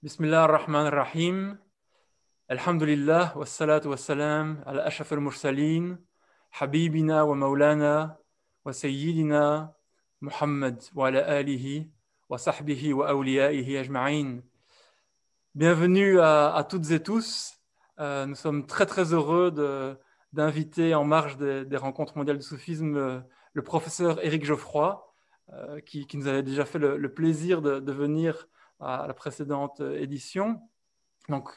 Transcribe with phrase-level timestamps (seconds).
[0.00, 1.58] Bismillah ar-Rahman ar-Rahim.
[2.48, 5.98] Alhamdulillah, wa salatu wa salam ala ashaf al-mursaleen,
[6.52, 8.16] habibina wa maulana
[8.64, 9.72] wa
[10.20, 11.90] Muhammad wa ala alihi
[12.28, 14.42] wa sahbihi wa awliyaihi ajma'in.
[15.56, 17.54] Bienvenue à, toutes et tous.
[17.98, 19.50] Euh, nous sommes très très heureux
[20.32, 23.20] d'inviter en marge des, rencontres mondiales du soufisme euh,
[23.52, 25.12] le professeur Éric Geoffroy,
[25.54, 28.46] euh, qui, nous avait déjà fait le, plaisir de venir
[28.80, 30.60] à la précédente édition.
[31.28, 31.50] Donc,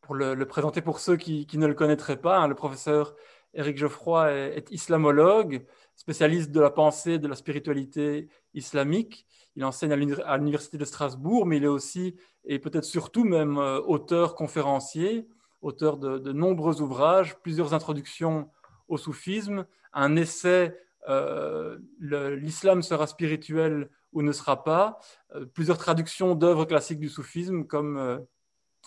[0.00, 3.14] pour le, présenter pour ceux qui, ne le connaîtraient pas, hein, le professeur
[3.54, 5.64] Éric Geoffroy est, islamologue,
[5.96, 9.26] spécialiste de la pensée, de la spiritualité islamique.
[9.56, 13.80] Il enseigne à l'Université de Strasbourg, mais il est aussi, et peut-être surtout même, euh,
[13.80, 15.28] auteur conférencier,
[15.62, 18.50] auteur de, de, nombreux ouvrages, plusieurs introductions
[18.88, 20.76] au soufisme, un essai
[21.08, 24.98] euh, L'islam sera spirituel ou ne sera pas,
[25.34, 28.18] euh, plusieurs traductions d'œuvres classiques du soufisme comme euh,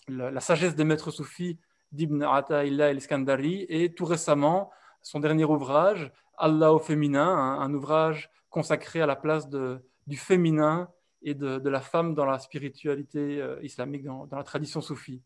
[0.07, 1.59] la, sagesse des maîtres soufis
[1.91, 9.01] d'Ibn Ata'illah el-Iskandari et tout récemment son dernier ouvrage, Allah au féminin, un, ouvrage consacré
[9.01, 10.89] à la place de, du féminin
[11.21, 15.21] et de, de, la femme dans la spiritualité euh, islamique, dans, dans, la tradition soufie.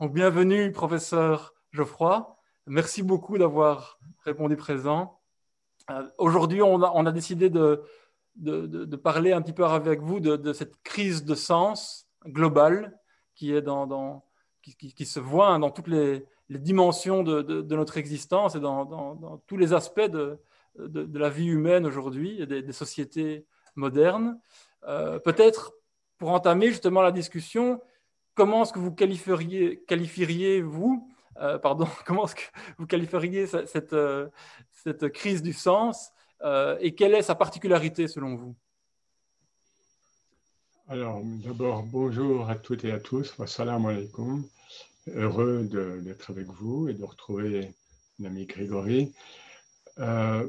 [0.00, 2.36] Donc bienvenue, professeur Geoffroy.
[2.66, 5.20] Merci beaucoup d'avoir répondu présent.
[6.18, 7.82] Aujourd'hui, on, on a, décidé de,
[8.36, 12.98] de, parler un petit peu avec vous de, cette crise de sens globale
[13.34, 14.24] qui, est dans,
[14.62, 19.56] qui, qui, se voit dans toutes les, dimensions de, notre existence et dans, dans tous
[19.56, 20.38] les aspects de,
[20.76, 24.38] la vie humaine aujourd'hui et des, des, sociétés modernes.
[24.86, 25.72] Euh, Peut-être
[26.18, 27.80] pour entamer justement la discussion,
[28.34, 31.08] comment est-ce que vous qualifieriez, qualifieriez vous
[31.40, 32.42] euh, pardon, comment est-ce que
[32.78, 34.28] vous qualifieriez cette, euh,
[34.70, 38.54] cette crise du sens euh, et quelle est sa particularité selon vous
[40.88, 43.34] Alors, d'abord, bonjour à toutes et à tous.
[43.46, 44.44] Salam alaikum.
[45.14, 45.68] Heureux
[46.04, 47.72] d'être avec vous et de retrouver
[48.18, 49.12] l'ami Grégory.
[49.98, 50.48] Euh,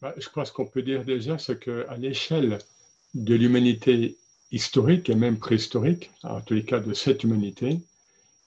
[0.00, 2.58] bah, je pense qu'on peut dire déjà ce qu'à l'échelle
[3.14, 4.16] de l'humanité
[4.52, 7.78] historique et même préhistorique, en tous les cas de cette humanité,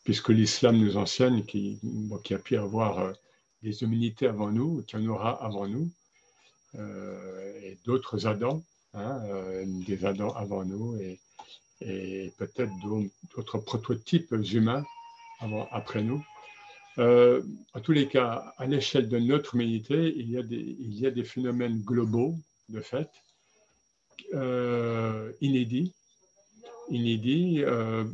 [0.03, 1.77] puisque l'islam nous enseigne qu'il
[2.23, 3.13] qu a pu y avoir euh,
[3.61, 5.89] des humanités avant nous, qu'il y en aura avant nous,
[6.75, 8.61] et d'autres Adams,
[8.93, 11.19] hein, euh, des Adams avant nous, et,
[12.37, 12.71] peut-être
[13.35, 14.83] d'autres prototypes humains
[15.71, 16.23] après nous.
[16.97, 17.41] Euh,
[17.73, 20.37] en tous les cas, à l'échelle de notre humanité, il y
[21.07, 22.35] a des, phénomènes globaux,
[22.69, 23.09] de fait,
[24.33, 25.91] euh, inédits,
[26.89, 28.05] inédits, euh,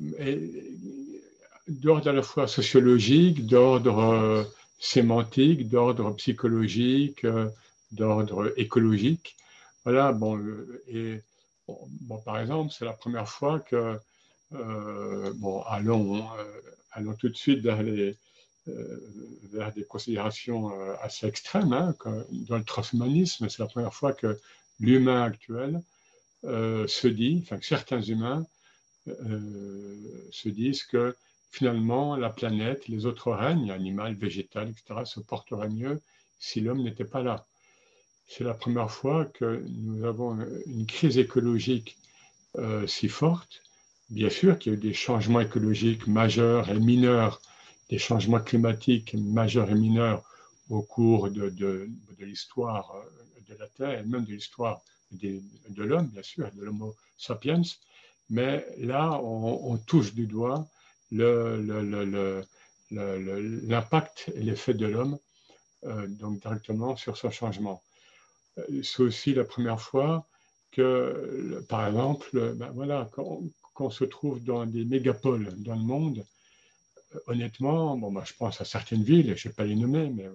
[1.67, 4.49] d'ordre à la fois sociologique, d'ordre
[4.79, 7.49] sémantique, d'ordre psychologique, euh,
[7.91, 9.35] d'ordre écologique.
[9.83, 10.39] Voilà, bon,
[10.87, 11.21] et
[11.67, 13.99] bon, par exemple, c'est la première fois que,
[14.53, 16.43] euh, bon, allons, euh,
[16.91, 18.13] allons tout de suite vers, euh,
[19.51, 20.69] vers des considérations
[21.01, 21.73] assez extrêmes.
[21.73, 21.95] Hein,
[22.31, 24.39] dans le transhumanisme, c'est la première fois que
[24.79, 25.81] l'humain actuel
[26.43, 28.45] se dit, enfin, que certains humains
[29.07, 31.15] se disent que
[31.51, 35.99] finalement, la planète, les autres règnes, animal, végétal, etc., se porteraient mieux
[36.39, 37.48] si l'homme n'était pas là.
[38.31, 41.97] C'est la première fois que nous avons une crise écologique
[42.59, 43.63] euh, si forte.
[44.11, 47.41] Bien sûr qu'il y a eu des changements écologiques majeurs et mineurs,
[47.89, 50.23] des changements climatiques majeurs et mineurs
[50.69, 54.79] au cours de, l'histoire euh, de la Terre et même de l'histoire
[55.11, 55.41] de,
[55.77, 57.63] l'homme, bien sûr, de l'homo sapiens.
[58.29, 60.67] Mais là, on, touche du doigt
[61.11, 61.91] l'impact
[64.35, 65.17] et l'effet de l'homme
[65.85, 67.81] euh, donc directement sur son changement.
[68.69, 70.27] Euh, c'est aussi la première fois
[70.71, 73.41] que, par exemple, ben voilà, quand,
[73.79, 76.25] on se trouve dans des mégapoles dans le monde,
[77.15, 80.09] euh, honnêtement, bon, ben, je pense à certaines villes, je ne vais pas les nommer,
[80.09, 80.27] mais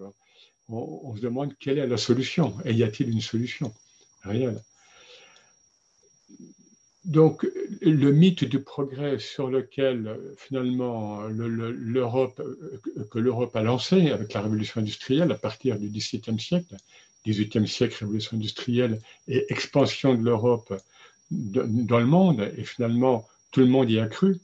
[0.69, 2.57] on, on, se demande quelle est la solution.
[2.65, 3.73] Et y a-t-il une solution
[4.23, 4.61] réelle?
[7.05, 7.47] Donc,
[7.83, 12.41] le mythe du progrès sur lequel finalement l'Europe,
[13.11, 16.77] que l'Europe a lancé avec la révolution industrielle à partir du XVIIe siècle,
[17.27, 20.73] XVIIIe siècle, révolution industrielle et expansion de l'Europe
[21.31, 24.41] dans le monde, et finalement tout le monde y a cru,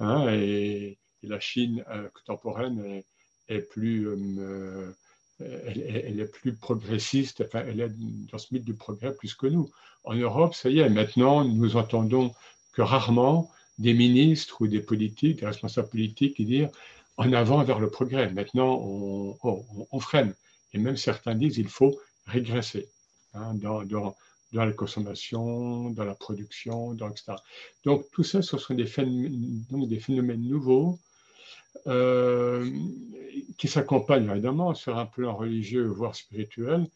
[0.00, 3.02] hein, et, la Chine euh, contemporaine
[3.48, 4.90] est, plus euh,
[5.38, 7.92] elle, est plus progressiste, enfin, elle est
[8.30, 9.70] dans ce mythe du progrès plus que nous.
[10.04, 12.32] En Europe, ça y est, maintenant, nous entendons
[12.72, 16.68] que rarement des ministres ou des politiques, des responsables politiques qui disent
[17.16, 18.30] en avant vers le progrès.
[18.30, 20.34] Maintenant, on, freine.
[20.72, 22.88] Et même certains disent qu'il faut régresser
[23.34, 23.82] hein, dans,
[24.52, 27.34] la consommation, dans la production, dans, etc.
[27.84, 30.98] Donc tout ça, ce sont des phénomènes, nouveaux
[31.86, 32.70] euh,
[33.58, 36.86] qui s'accompagnent évidemment sur un plan religieux, voire spirituel,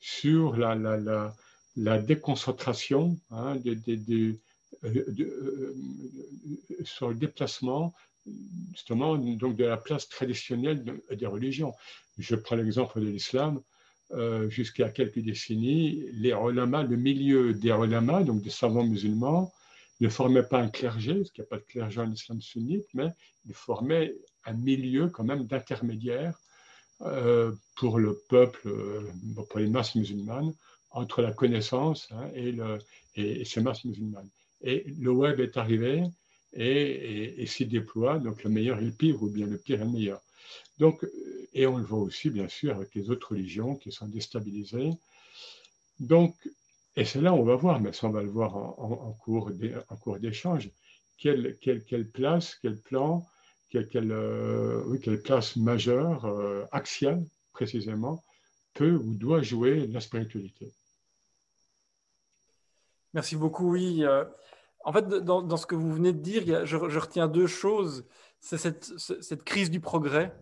[0.00, 1.34] sur la,
[1.76, 4.32] la déconcentration hein, euh,
[4.84, 5.74] euh,
[6.84, 7.94] sur le déplacement
[8.70, 11.74] justement donc de la place traditionnelle des religions.
[12.18, 13.60] Je prends l'exemple de l'islam.
[14.14, 19.50] Euh, jusqu'à quelques décennies, les olamas, le milieu des olamas, donc des savants musulmans,
[20.02, 22.84] ne formait pas un clergé, parce qu'il n'y a pas de clergé en islam sunnite,
[22.92, 23.08] mais
[23.46, 24.14] il formait
[24.44, 26.38] un milieu quand même d'intermédiaire
[27.02, 29.10] euh, pour le peuple, euh,
[29.48, 30.52] pour les masses musulmanes,
[30.92, 32.78] entre la connaissance hein, et, le,
[33.16, 34.28] et, ces masses musulmanes.
[34.62, 36.04] Et le web est arrivé
[36.52, 39.84] et, et s'y déploie, donc le meilleur est le pire, ou bien le pire est
[39.84, 40.20] le meilleur.
[40.78, 41.06] Donc,
[41.54, 44.92] et on le voit aussi, bien sûr, avec les autres religions qui sont déstabilisées.
[46.00, 46.34] Donc,
[46.96, 49.08] et c'est là où on va voir, mais ça on va le voir en, en,
[49.08, 50.70] en cours d'échange,
[51.18, 53.24] quelle, quelle, quelle, place, quel plan,
[53.70, 58.22] quelle, quelle, euh, place majeure, euh, axiale précisément,
[58.74, 60.72] peut ou doit jouer la spiritualité.
[63.14, 64.04] Merci beaucoup, oui.
[64.04, 64.24] Euh,
[64.84, 68.06] en fait, dans, ce que vous venez de dire, je, retiens deux choses.
[68.40, 70.34] C'est cette, crise du progrès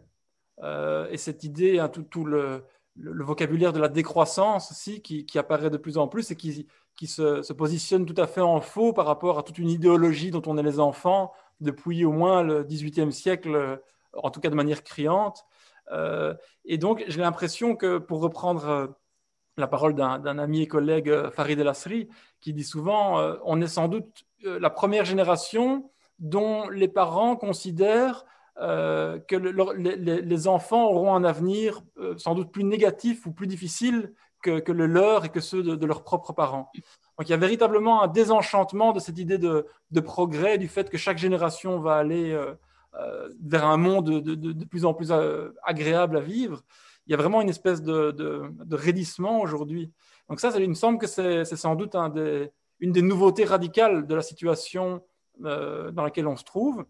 [0.63, 2.65] euh, et cette idée, hein, tout, le,
[2.97, 6.67] vocabulaire de la décroissance aussi qui, apparaît de plus en plus et qui,
[7.07, 10.57] se, positionne tout à fait en faux par rapport à toute une idéologie dont on
[10.57, 13.81] est les enfants depuis au moins le XVIIIe siècle,
[14.15, 15.45] en tout cas de manière criante.
[15.93, 16.35] Euh,
[16.65, 18.95] et donc, j'ai l'impression que, pour reprendre
[19.61, 21.73] la parole d'un ami et collègue, euh, Farid El
[22.41, 28.25] qui dit souvent, euh, on est sans doute la première génération dont les parents considèrent
[28.59, 34.13] euh, que les, enfants auront un avenir euh, sans doute plus négatif ou plus difficile
[34.43, 36.71] que, le leur et que ceux de, leurs propres parents.
[37.19, 40.99] Donc il y a véritablement un désenchantement de cette idée de, progrès, du fait que
[40.99, 45.11] chaque génération va aller euh, vers un monde de, plus en plus
[45.63, 46.63] agréable à vivre.
[47.11, 49.91] Il y a vraiment une espèce de, raidissement aujourd'hui.
[50.29, 54.07] Donc ça, il me semble que c'est sans doute un des, une des nouveautés radicales
[54.07, 55.03] de la situation
[55.41, 56.85] dans laquelle on se trouve.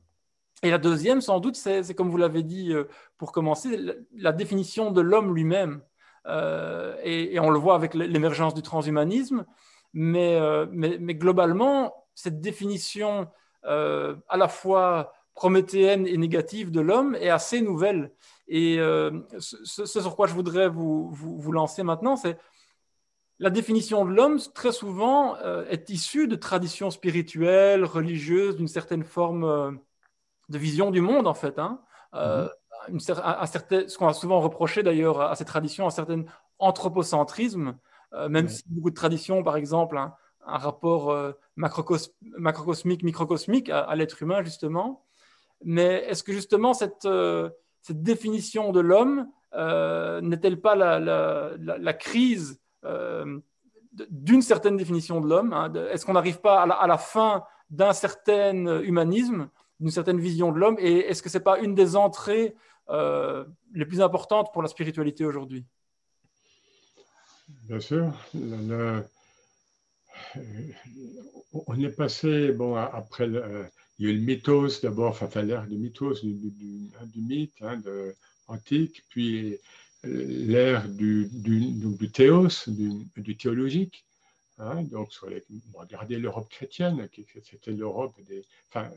[0.62, 2.84] Et la deuxième, sans doute, c'est comme vous l'avez dit euh,
[3.16, 3.80] pour commencer,
[4.14, 5.80] la, définition de l'homme lui-même.
[6.26, 9.46] Euh, et, on le voit avec l'émergence du transhumanisme,
[9.96, 13.26] euh, mais, mais, globalement, cette définition
[13.62, 18.12] à la fois prométhéenne et négative de l'homme est assez nouvelle.
[18.52, 18.78] Et
[19.38, 22.36] ce, sur quoi je voudrais vous, vous, vous lancer maintenant, c'est
[23.38, 25.36] la définition de l'homme, très souvent,
[25.68, 29.78] est issue de traditions spirituelles, religieuses, d'une certaine forme
[30.50, 31.58] de vision du monde, en fait.
[31.58, 31.80] Hein.
[32.14, 32.48] Euh,
[32.88, 33.00] mhm.
[33.00, 36.24] ce qu'on a souvent reproché d'ailleurs à ces traditions, un certain
[36.58, 37.78] anthropocentrisme,
[38.12, 40.14] euh, même si beaucoup de traditions, par exemple, hein,
[40.46, 45.04] un rapport euh, macrocosmique, microcosmique à, l'être humain, justement.
[45.64, 47.06] Mais est-ce que justement cette,
[47.82, 52.60] cette définition de l'homme n'est-elle pas la, crise
[54.10, 58.80] d'une certaine définition de l'homme hein, Est-ce qu'on n'arrive pas à la, fin d'un certain
[58.82, 59.48] humanisme
[59.80, 62.54] d'une certaine vision de l'homme Et est-ce que ce n'est pas une des entrées
[62.90, 65.64] euh, les plus importantes pour la spiritualité aujourd'hui?
[67.64, 68.12] Bien sûr.
[71.66, 73.28] on est passé, bon, après,
[74.00, 77.62] il y a eu le mythos d'abord, enfin, l'ère du mythos, du, mythe
[78.48, 79.58] antique, puis
[80.02, 81.28] l'ère du,
[82.10, 84.06] théos, du, théologique.
[84.56, 85.28] Hein, donc, sur
[85.74, 87.06] regardez l'Europe chrétienne,
[87.44, 88.14] c'était l'Europe.
[88.70, 88.90] Enfin,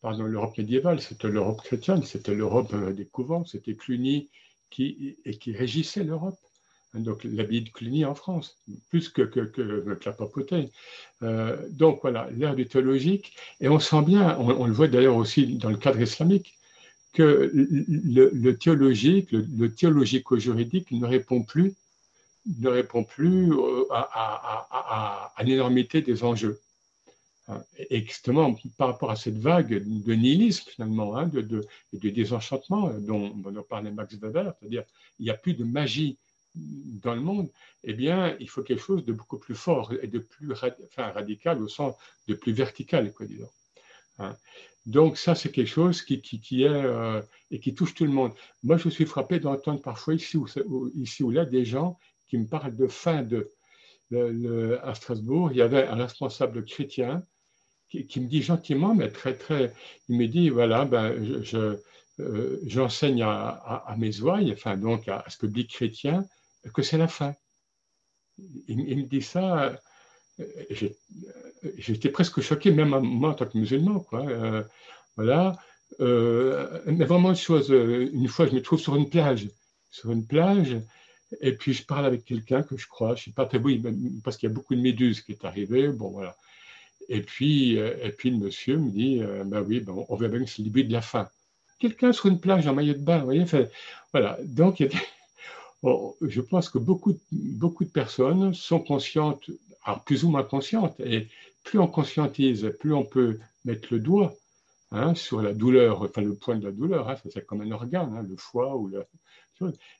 [0.00, 4.30] pardon, l'Europe médiévale, c'était l'Europe chrétienne, c'était l'Europe euh, des couvents, c'était Cluny
[4.70, 6.38] qui régissait l'Europe.
[6.94, 8.58] Donc l'abbaye de Cluny en France,
[8.90, 10.70] plus que, que, la papauté.
[11.22, 15.56] Euh, donc voilà, l'ère du théologique, et on sent bien, on, le voit d'ailleurs aussi
[15.56, 16.58] dans le cadre islamique,
[17.14, 21.74] que le, théologique, le, théologico-juridique ne répond plus,
[22.58, 26.60] ne répond plus euh, à l'énormité des enjeux.
[27.48, 33.30] Hein, et justement, par rapport à cette vague de nihilisme, finalement, hein, de, désenchantement dont,
[33.30, 34.84] dont parlait Max Weber, c'est-à-dire
[35.18, 36.18] il n'y a plus de magie
[36.54, 37.50] dans le monde,
[37.84, 40.52] eh bien, il faut quelque chose de beaucoup plus fort et de plus
[40.96, 41.94] radical au sens
[42.28, 43.50] de plus vertical, quoi, disons.
[44.18, 44.36] Hein.
[44.84, 46.14] Donc ça, c'est quelque chose qui,
[46.62, 48.32] est euh, et qui touche tout le monde.
[48.62, 50.46] Moi, je suis frappé d'entendre parfois ici ou,
[50.94, 53.52] ici ou là des gens qui me parlent de fin de.
[54.82, 57.24] À Strasbourg, il y avait un responsable chrétien
[57.88, 59.72] qui, me dit gentiment, mais très, très,
[60.08, 61.14] il me dit, voilà, ben,
[62.20, 63.48] euh, j'enseigne à,
[63.86, 66.24] à, mes ouailles, enfin, donc à, ce public chrétien,
[66.70, 67.34] que c'est la fin.
[68.68, 69.78] Il, me dit ça
[71.76, 74.00] j'étais presque choqué, même moi en tant que musulman.
[74.00, 74.64] Quoi.
[75.16, 75.56] voilà.
[76.00, 79.48] mais vraiment une chose, une fois, je me trouve sur une plage,
[79.90, 80.76] sur une plage,
[81.40, 83.82] et puis je parle avec quelqu'un que je crois, je ne sais pas oui,
[84.24, 85.88] parce qu'il y a beaucoup de méduses qui est arrivé.
[85.88, 86.36] Bon, voilà.
[87.08, 90.50] Et puis, et puis le monsieur me dit, ben oui, ben, on va bien que
[90.50, 91.28] c'est le début de la fin.
[91.78, 93.44] Quelqu'un sur une plage en maillot de bain, vous voyez.
[94.12, 94.38] voilà.
[94.44, 95.00] Donc, il y a
[95.82, 99.50] je pense que beaucoup, beaucoup de personnes sont conscientes,
[99.84, 101.28] alors plus ou moins conscientes, et
[101.64, 104.34] plus on conscientise, plus on peut mettre le doigt
[104.92, 108.14] hein, sur la douleur, enfin le point de la douleur, hein, c'est comme un organe,
[108.16, 109.04] hein, le foie ou le.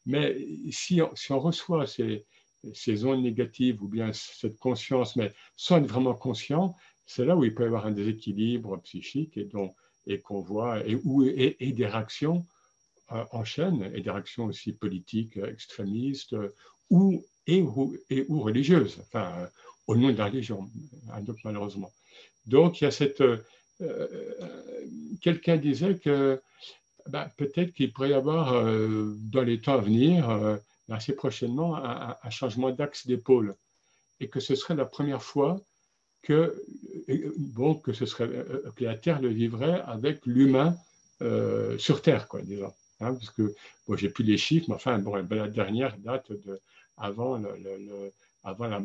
[0.06, 0.36] Mais
[0.70, 2.24] si on, reçoit ces,
[2.74, 6.74] ces ondes négatives ou bien cette conscience, mais sans être vraiment conscient,
[7.06, 9.48] c'est là où il peut y avoir un déséquilibre psychique et,
[10.06, 12.44] et qu'on voit, et, des réactions
[13.31, 16.35] en chaîne et des réactions aussi politiques, extrémistes
[16.92, 19.47] ou, et, ou, et, ou religieuses, enfin, euh,
[19.87, 20.71] au nom de la religion,
[21.11, 21.92] hein, donc, malheureusement.
[22.47, 23.21] Donc, il y a cette.
[23.21, 23.38] Euh,
[23.81, 24.87] euh,
[25.21, 26.40] quelqu'un disait que
[27.09, 32.71] ben, peut-être qu'il pourrait y avoir dans les temps à venir, assez prochainement, un, changement
[32.71, 33.57] d'axe d'épaule
[34.21, 35.61] et que ce serait la première fois
[36.23, 36.62] que,
[37.38, 38.28] bon, que, ce serait,
[38.76, 40.76] que la Terre le vivrait avec l'humain
[41.78, 42.40] sur Terre, quoi.
[43.02, 43.54] Hein, parce que
[43.87, 46.30] bon, j'ai plus les chiffres, mais enfin, bon, la dernière date
[46.97, 48.12] avant, le,
[48.44, 48.82] avant, la,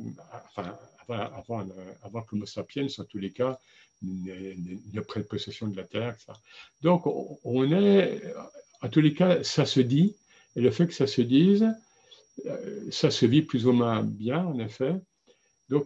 [0.56, 1.68] avant, avant,
[2.04, 3.60] avant, que l'Homo sapiens, en tous les cas,
[4.02, 6.16] ne, prenne possession de la Terre.
[6.26, 6.34] Ça.
[6.82, 7.04] Donc,
[7.44, 8.22] on, est,
[8.82, 10.16] en tous les cas, ça se dit,
[10.56, 11.68] et le fait que ça se dise,
[12.46, 14.96] euh, ça se vit plus ou moins bien, en effet.
[15.70, 15.86] Donc,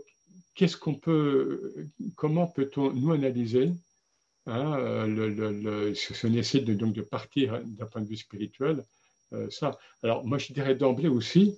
[0.54, 3.72] qu'est-ce qu'on peut, comment peut-on nous analyser
[4.48, 8.84] Hein, euh, si on essaie de, partir d'un point de vue spirituel,
[9.34, 9.78] euh, ça.
[10.04, 11.58] Alors, moi, je dirais d'emblée aussi,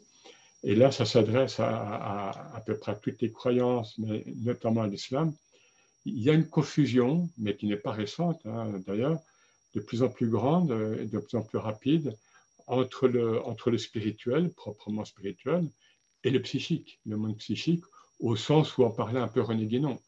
[0.63, 4.87] et là, ça s'adresse à, à, peu près à toutes les croyances, mais notamment à
[4.87, 5.33] l'islam,
[6.05, 9.19] il y a une confusion, mais qui n'est pas récente hein, d'ailleurs,
[9.73, 12.15] de plus en plus grande et de plus en plus rapide
[12.67, 15.67] entre le, entre le spirituel, proprement spirituel,
[16.23, 17.83] et le psychique, le monde psychique,
[18.19, 19.99] au sens où on parlait un peu René Guénon.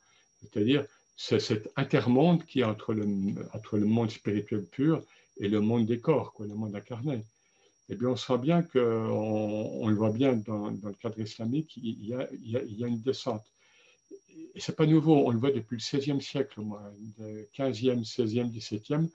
[0.41, 3.05] C'est-à-dire, c'est cet intermonde qui est entre le,
[3.53, 5.01] entre le monde spirituel pur
[5.37, 7.23] et le monde des corps, quoi, le monde incarné.
[7.89, 11.77] Eh bien, on sent bien qu'on on le voit bien dans, dans, le cadre islamique,
[11.77, 13.45] il y a, il y a, une descente.
[14.55, 17.47] Et ce n'est pas nouveau, on le voit depuis le XVIe siècle, au moins, le
[17.55, 19.09] 15e, 16e, 17e,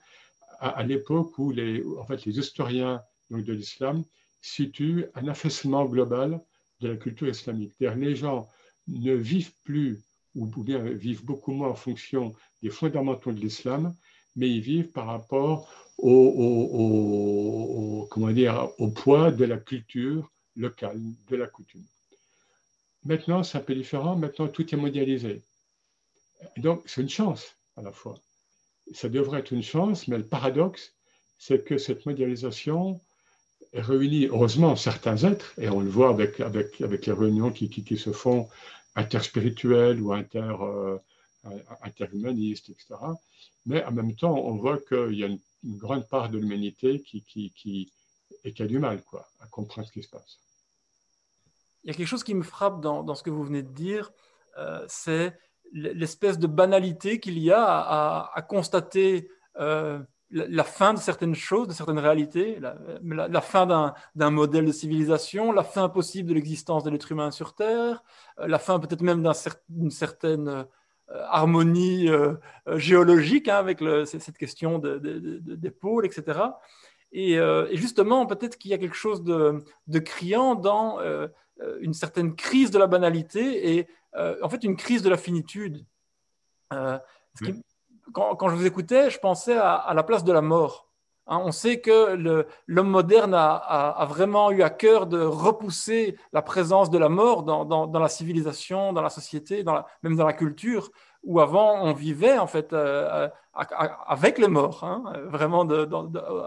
[0.59, 4.03] à, l'époque où les, en fait, les historiens donc, de l'islam
[4.41, 6.39] situent un affaissement global
[6.79, 7.73] de la culture islamique.
[7.79, 8.47] Les gens
[8.87, 9.99] ne vivent plus
[10.35, 13.95] ou bien vivent beaucoup moins en fonction des fondamentaux de l'islam,
[14.35, 21.35] mais ils vivent par rapport au, comment dire, au poids de la culture locale, de
[21.35, 21.83] la coutume.
[23.03, 24.15] Maintenant, c'est un peu différent.
[24.15, 25.41] Maintenant, tout est mondialisé.
[26.57, 28.17] Donc, c'est une chance à la fois.
[28.93, 30.93] Ça devrait être une chance, mais le paradoxe,
[31.37, 32.99] c'est que cette mondialisation
[33.73, 37.83] réunit, heureusement, certains êtres, et on le voit avec, avec, avec les réunions qui, qui,
[37.83, 38.49] qui se font
[38.95, 40.99] interspirituel ou euh,
[41.81, 42.95] interhumaniste, etc.
[43.65, 47.91] Mais en même temps, on voit qu'il y a une, grande part de l'humanité qui,
[48.59, 49.03] a du mal
[49.39, 50.39] à comprendre ce qui se passe.
[51.83, 54.11] Il y a quelque chose qui me frappe dans, ce que vous venez de dire,
[54.57, 55.37] euh, c'est
[55.71, 59.99] l'espèce de banalité qu'il y a à, à, constater euh,
[60.31, 65.63] la, fin de certaines choses, de certaines réalités, la, fin d'un modèle de civilisation, la
[65.63, 68.03] fin possible de l'existence de l'être humain sur Terre,
[68.39, 69.27] euh, la fin peut-être même
[69.69, 70.63] d'une certaine euh,
[71.27, 72.35] harmonie euh,
[72.77, 74.97] géologique hein, avec cette question de,
[75.43, 76.39] des pôles, etc.
[77.11, 80.99] Et, et justement, peut-être qu'il y a quelque chose de, criant dans
[81.81, 83.87] une certaine crise de la banalité et
[84.41, 85.85] en fait une crise de la finitude.
[86.71, 87.61] ce qui,
[88.13, 90.87] quand, je vous écoutais, je pensais à, la place de la mort.
[91.27, 92.15] Hein, on sait que
[92.67, 97.99] l'homme moderne a, vraiment eu à cœur de repousser la présence de la mort dans,
[97.99, 99.63] la civilisation, dans la société,
[100.03, 100.89] même dans la culture,
[101.23, 105.67] où avant on vivait en fait euh, avec les morts, hein, vraiment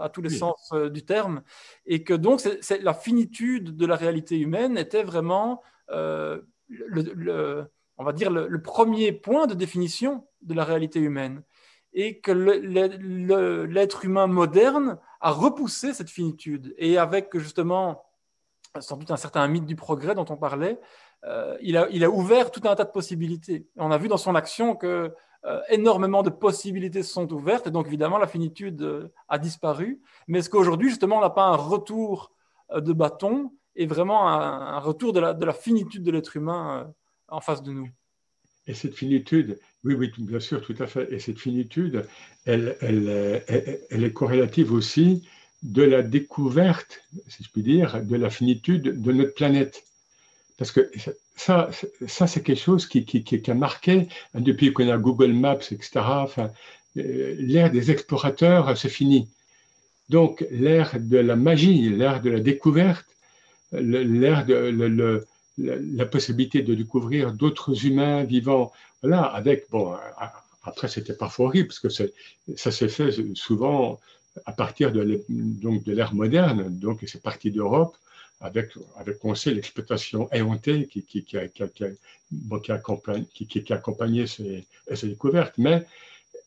[0.01, 1.41] à tous les sens euh, du terme,
[1.85, 2.41] et que donc
[2.81, 7.65] la finitude de la réalité humaine était vraiment euh, le,
[7.97, 11.43] on va dire le, premier point de définition de la réalité humaine
[11.95, 16.75] et que l'être humain moderne a repoussé cette finitude.
[16.77, 18.03] Et avec justement,
[18.79, 20.77] sans doute un certain mythe du progrès dont on parlait,
[21.23, 23.65] euh, il, a, ouvert tout un tas de possibilités.
[23.77, 25.13] on a vu dans son action que
[25.45, 30.01] euh, énormément de possibilités se sont ouvertes, et donc évidemment la finitude euh, a disparu.
[30.27, 32.31] Mais est-ce qu'aujourd'hui, justement, on n'a pas un retour
[32.75, 36.91] de bâton et vraiment un, retour de la, finitude de l'être humain
[37.27, 37.89] en face de nous?
[38.67, 41.07] Et cette finitude, oui, oui, bien sûr, tout à fait.
[41.13, 42.05] Et cette finitude,
[42.45, 43.43] elle, elle,
[43.89, 45.23] elle, est corrélative aussi
[45.61, 49.83] de la découverte, si je puis dire, de la finitude de notre planète.
[50.57, 50.91] Parce que
[51.35, 51.69] ça,
[52.07, 55.67] ça c'est quelque chose qui, qui, qui, a marqué hein, depuis qu'on a Google Maps,
[55.71, 55.89] etc.
[55.95, 56.51] Enfin,
[56.97, 59.29] euh, l'ère des explorateurs, c'est fini.
[60.09, 63.05] Donc, l'ère de la magie, l'ère de la découverte,
[63.71, 65.25] l'ère de
[65.57, 68.71] la possibilité de découvrir d'autres humains vivants,
[69.01, 69.95] voilà, avec, bon,
[70.63, 73.99] après c'était parfois horrible, parce que ça s'est fait souvent
[74.45, 75.23] à partir de
[75.87, 77.95] l'ère moderne, donc c'est parti d'Europe,
[78.41, 81.63] avec, avec, on sait, l'exploitation éhontée qui, qui, qui, a, qui,
[83.47, 85.57] qui, a accompagné ces, ces, découvertes.
[85.57, 85.85] Mais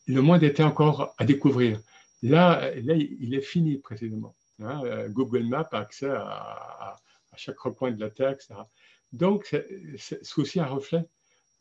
[0.07, 1.79] le monde était encore à découvrir.
[2.21, 4.35] Là, là il est fini précisément.
[4.61, 5.07] Hein.
[5.09, 6.95] Google Maps a accès à,
[7.31, 8.35] à, chaque recoin de la terre.
[9.13, 9.55] Donc,
[9.97, 11.05] c'est aussi un reflet,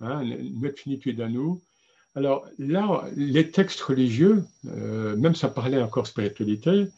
[0.01, 0.23] hein,
[0.61, 1.61] notre finitude à nous.
[2.15, 6.89] Alors là, les textes religieux, euh, même sans parler encore spiritualité,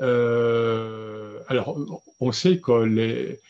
[0.00, 3.40] euh, alors on sait que les,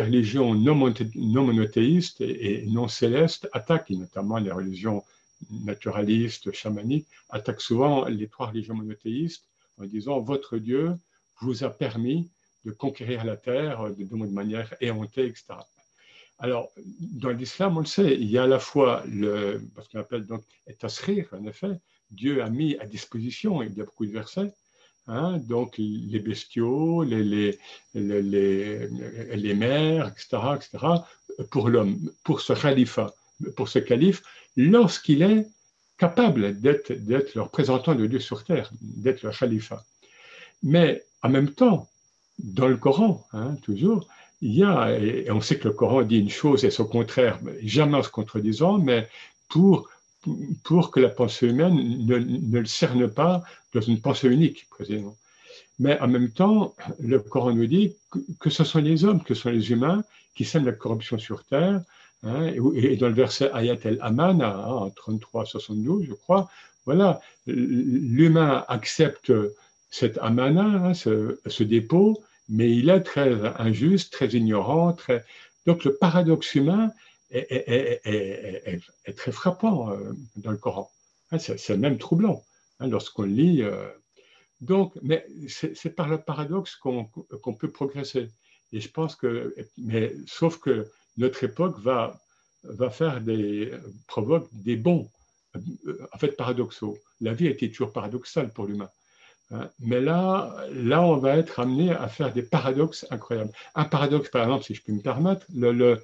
[0.00, 5.04] religions non, monothéistes et, non célestes attaquent, notamment les religions
[5.50, 9.44] naturalistes, chamaniques, attaquent souvent les trois religions monothéistes
[9.78, 10.94] en disant votre Dieu
[11.40, 12.28] vous a permis
[12.64, 15.54] de conquérir la terre de, de manière éhontée, etc.
[16.38, 20.00] Alors, dans l'islam, on le sait, il y a à la fois le, ce qu'on
[20.00, 21.78] appelle donc etasrir, en effet,
[22.10, 24.50] Dieu a mis à disposition, il y a beaucoup de versets,
[25.06, 27.58] hein, donc les bestiaux, les, les,
[27.94, 28.88] les,
[29.36, 30.78] les, mers, etc., etc.,
[31.50, 33.14] pour l'homme, pour ce khalifa,
[33.56, 34.22] pour ce calife,
[34.56, 35.46] lorsqu'il est
[35.98, 39.84] capable d'être, d'être le représentant de Dieu sur terre, d'être le khalifa.
[40.62, 41.86] Mais en même temps,
[42.42, 44.06] dans le Coran, hein, toujours,
[44.42, 47.38] il y a, et on sait que le Coran dit une chose et son contraire,
[47.62, 49.08] jamais en se contredisant, mais
[49.48, 49.88] pour,
[50.64, 53.42] pour que la pensée humaine ne, ne le cerne pas
[53.74, 55.16] dans une pensée unique, précisément.
[55.78, 57.94] Mais en même temps, le Coran nous dit
[58.38, 61.42] que, ce sont les hommes, que ce sont les humains qui sèment la corruption sur
[61.44, 61.80] terre.
[62.22, 66.50] Hein, et, dans le verset Ayat el-Aman, hein, 33-72, je crois,
[66.84, 69.32] voilà, l'humain accepte
[69.90, 74.92] cet amana, hein, ce, ce, dépôt, mais il est très injuste, très ignorant.
[74.92, 75.24] Très...
[75.66, 76.90] Donc le paradoxe humain
[77.30, 78.80] est,
[79.16, 80.90] très frappant euh, dans le Coran.
[81.30, 82.42] Hein, c'est même troublant
[82.80, 83.62] hein, lorsqu'on lit.
[83.62, 83.88] Euh.
[84.60, 87.04] Donc, mais c'est par le paradoxe qu'on
[87.54, 88.28] peut progresser.
[88.72, 90.86] Et je pense que, mais sauf que
[91.16, 92.20] notre époque va,
[92.64, 93.72] va faire des,
[94.06, 95.08] provoque des bons,
[95.56, 96.98] euh, en fait paradoxaux.
[97.20, 98.90] La vie a été toujours paradoxale pour l'humain.
[99.50, 99.68] Hein.
[99.80, 103.52] Mais là, là, on va être amené à faire des paradoxes incroyables.
[103.74, 106.02] Un paradoxe, par exemple, si je puis me permettre, le, le,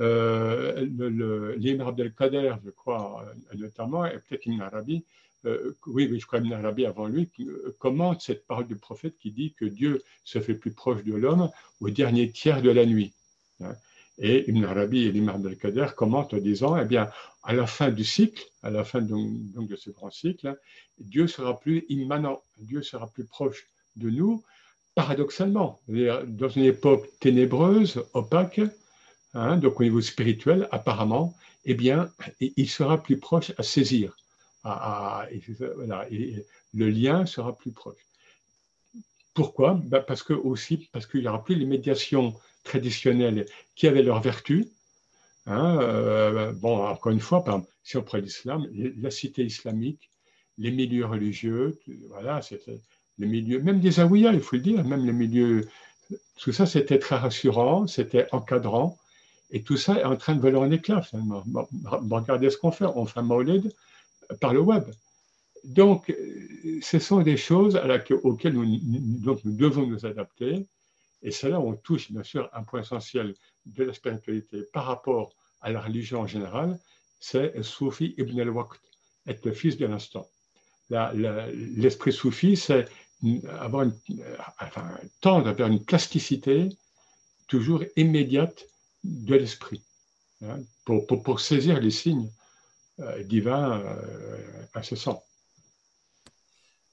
[0.00, 5.04] euh, Abdelkader, je crois, euh, notamment, et peut-être Ibn Arabi,
[5.44, 9.16] euh, oui, oui, je crois Ibn Arabi avant lui, euh, commente cette parole du prophète
[9.18, 12.86] qui dit que Dieu se fait plus proche de l'homme au dernier tiers de la
[12.86, 13.12] nuit.
[13.60, 13.74] Hein.
[14.20, 17.08] Et Ibn Arabi et l'imam al-Kader commentent en disant, eh bien,
[17.44, 20.58] à la fin du cycle, à la fin de ce grand cycle,
[20.98, 24.42] Dieu sera plus immanent, Dieu sera plus proche de nous,
[24.94, 25.80] paradoxalement.
[25.88, 28.60] Dans une époque ténébreuse, opaque,
[29.34, 34.16] hein, donc au niveau spirituel, apparemment, eh bien, il sera plus proche à saisir.
[36.74, 38.04] le lien sera plus proche.
[39.34, 39.80] Pourquoi?
[39.84, 42.34] Ben Parce que aussi, parce qu'il n'y aura plus les médiations
[42.72, 44.68] traditionnelles qui avaient leur vertu.
[45.46, 47.42] Hein, euh, bon, encore une fois,
[47.82, 48.66] si on prend l'islam,
[49.04, 50.10] la cité islamique,
[50.58, 51.78] les milieux religieux,
[52.08, 52.80] voilà, c'était
[53.18, 55.68] les milieux, même des Aouïas, il faut le dire, même les milieux,
[56.36, 58.96] tout ça c'était très rassurant, c'était encadrant,
[59.50, 61.42] et tout ça est en train de voler en éclats finalement.
[62.10, 63.72] regardez ce qu'on fait, on fait un maulid
[64.40, 64.84] par le web.
[65.64, 66.14] Donc,
[66.82, 67.80] ce sont des choses
[68.22, 68.66] auxquelles nous,
[69.26, 70.66] donc nous devons nous adapter.
[71.22, 73.34] Et c'est là où on touche, bien sûr, un point essentiel
[73.66, 76.78] de la spiritualité par rapport à la religion en général,
[77.20, 78.80] c'est Soufi ibn al-Waqt,
[79.26, 80.28] être le fils de l'instant.
[80.90, 82.86] L'esprit soufi, c'est
[83.58, 83.98] avoir une,
[84.60, 86.68] enfin, tendre vers une plasticité
[87.48, 88.64] toujours immédiate
[89.02, 89.82] de l'esprit,
[90.42, 92.30] hein, pour, pour, saisir les signes
[93.00, 95.22] euh, divins euh, incessants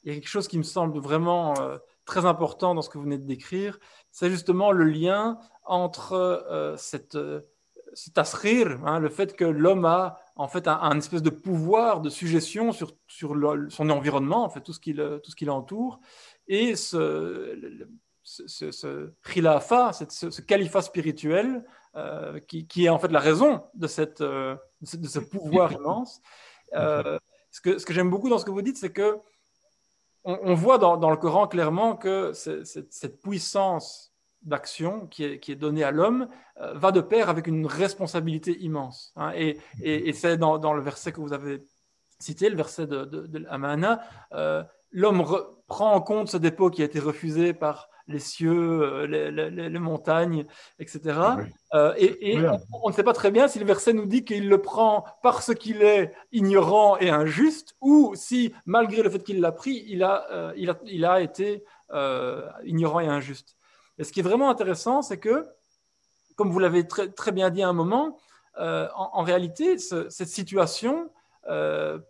[0.06, 2.98] il y a quelque chose qui me semble vraiment euh, très important dans ce que
[2.98, 3.80] vous venez de décrire,
[4.12, 7.42] c'est justement le lien entre euh, cette, euh,
[7.94, 12.10] cet asrir, hein, le fait que l'homme a en fait un, espèce de pouvoir de
[12.10, 13.36] suggestion sur, sur
[13.70, 16.00] son environnement, en fait tout ce qui, ce l'entoure,
[16.48, 17.88] et ce,
[18.24, 21.66] ce, ce, khilafa, ce, califat spirituel,
[22.50, 26.22] qui, qui, est en fait la raison de, cette, de ce pouvoir immense.
[26.74, 29.22] ce que, ce que j'aime beaucoup dans ce que vous dites, c'est que
[30.26, 34.12] on, voit dans, dans, le Coran clairement que cette puissance
[34.42, 39.14] d'action qui est, qui est donnée à l'homme va de pair avec une responsabilité immense.
[39.16, 39.32] Hein.
[39.36, 41.64] et, et, c'est dans, dans, le verset que vous avez
[42.20, 44.02] cité, le verset de, de, de Amana,
[44.92, 45.26] l'homme
[45.68, 50.46] prend en compte ce dépôt qui a été refusé par les cieux, euh, les, montagnes,
[50.80, 51.20] etc.
[51.74, 52.38] Euh, et,
[52.72, 55.54] on, ne sait pas très bien si le verset nous dit qu'il le prend parce
[55.56, 60.28] qu'il est ignorant et injuste, ou si, malgré le fait qu'il l'a pris, il a,
[60.32, 61.64] euh, il, a, il a, été
[62.64, 63.56] ignorant et injuste.
[63.98, 65.46] Et ce qui est vraiment intéressant, c'est que,
[66.36, 68.18] comme vous l'avez très, très, bien dit à un moment,
[68.58, 71.10] en, réalité, cette situation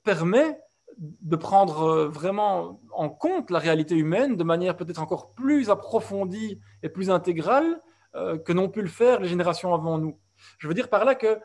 [0.04, 0.60] permet
[0.98, 6.60] de prendre euh, vraiment en compte la réalité humaine de manière peut-être encore plus approfondie
[6.84, 7.82] et plus intégrale
[8.16, 10.18] euh, que n'ont pu le faire les générations avant nous.
[10.58, 11.40] Je veux dire par là que euh,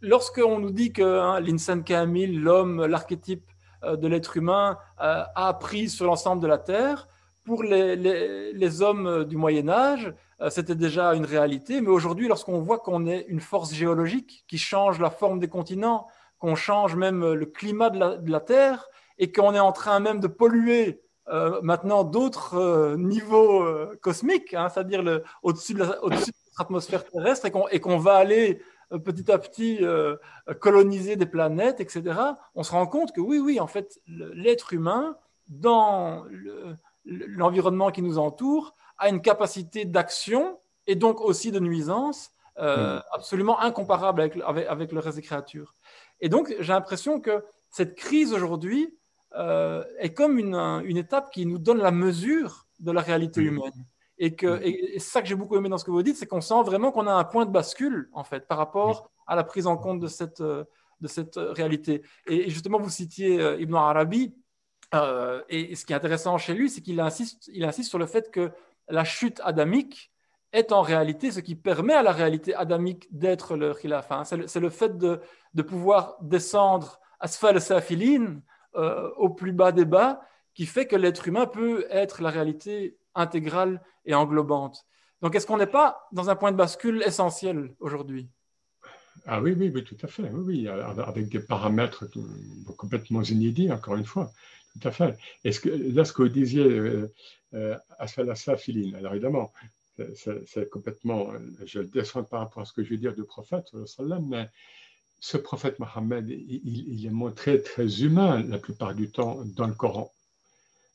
[0.00, 3.44] lorsqu'on nous dit que hein, l'insan kamil, l'homme, l'archétype
[3.84, 7.08] de l'être humain, a appris sur l'ensemble de la Terre,
[7.44, 10.14] pour les, les hommes du Moyen Âge,
[10.50, 15.00] c'était déjà une réalité, mais aujourd'hui, lorsqu'on voit qu'on est une force géologique qui change
[15.00, 16.06] la forme des continents,
[16.42, 20.26] qu'on change même le climat de la, Terre et qu'on est en train même de
[20.26, 27.46] polluer euh, maintenant d'autres euh, niveaux euh, cosmiques, hein, c'est-à-dire au-dessus de, notre atmosphère terrestre
[27.70, 28.60] et qu'on va aller
[29.04, 29.80] petit à petit
[30.58, 32.02] coloniser des planètes, etc.,
[32.56, 36.24] on se rend compte que oui, oui, en fait, l'être humain, dans
[37.04, 44.20] l'environnement qui nous entoure, a une capacité d'action et donc aussi de nuisance absolument incomparable
[44.20, 45.72] avec, avec, avec, le reste des créatures.
[46.22, 48.96] Et donc, j'ai l'impression que cette crise aujourd'hui
[49.34, 53.72] euh, est comme une, une, étape qui nous donne la mesure de la réalité humaine.
[54.18, 56.40] Et, que, et, ça que j'ai beaucoup aimé dans ce que vous dites, c'est qu'on
[56.40, 59.66] sent vraiment qu'on a un point de bascule, en fait, par rapport à la prise
[59.66, 60.40] en compte de cette,
[61.02, 62.02] de cette réalité.
[62.26, 64.34] Et justement, vous citiez euh, Ibn Arabi,
[64.94, 68.06] euh, et ce qui est intéressant chez lui, c'est qu'il insiste, il insiste sur le
[68.06, 68.50] fait que
[68.88, 70.11] la chute adamique
[70.52, 74.20] est en réalité ce qui permet à la réalité adamique d'être le khilafah.
[74.20, 74.24] Hein.
[74.24, 75.20] C'est le, fait de,
[75.54, 78.40] de, pouvoir descendre asfal safilin
[78.76, 80.20] euh, au plus bas des bas
[80.54, 84.86] qui fait que l'être humain peut être la réalité intégrale et englobante.
[85.22, 88.28] Donc, est-ce qu'on n'est pas dans un point de bascule essentiel aujourd'hui?
[89.26, 90.24] Ah oui, oui, oui, tout à fait.
[90.32, 92.06] Oui, oui, avec des paramètres
[92.76, 94.32] complètement inédits, encore une fois.
[94.72, 95.16] Tout à fait.
[95.44, 97.12] Est-ce que, là, ce que vous disiez, euh,
[97.54, 97.76] euh,
[98.34, 99.52] safilin, alors évidemment,
[100.14, 101.32] c'est complètement,
[101.64, 103.66] je le descends par rapport à ce que je veux dire du prophète,
[104.22, 104.48] mais
[105.20, 110.12] ce prophète Mohammed, il, est montré très humain la plupart du temps dans le Coran.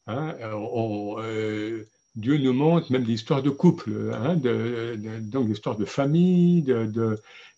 [0.08, 1.84] Hein, euh,
[2.16, 4.36] Dieu nous montre même l'histoire de couple, hein,
[5.22, 6.74] donc l'histoire de famille,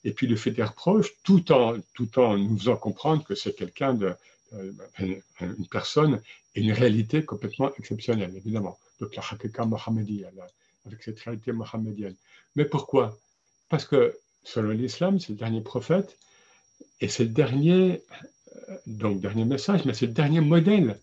[0.03, 3.55] et puis le fait des reproches, tout en, tout en nous faisant comprendre que c'est
[3.55, 4.13] quelqu'un de,
[4.53, 6.21] euh, une personne
[6.55, 8.77] et une réalité complètement exceptionnelle, évidemment.
[8.99, 10.29] Donc la Hakika Mohammediya,
[10.89, 12.15] avec cette réalité mohammedienne.
[12.55, 13.17] Mais pourquoi?
[13.69, 16.17] Parce que selon l'islam, c'est le dernier prophète
[17.01, 18.01] et c'est le dernier,
[18.69, 20.99] euh, donc dernier message, mais c'est le dernier modèle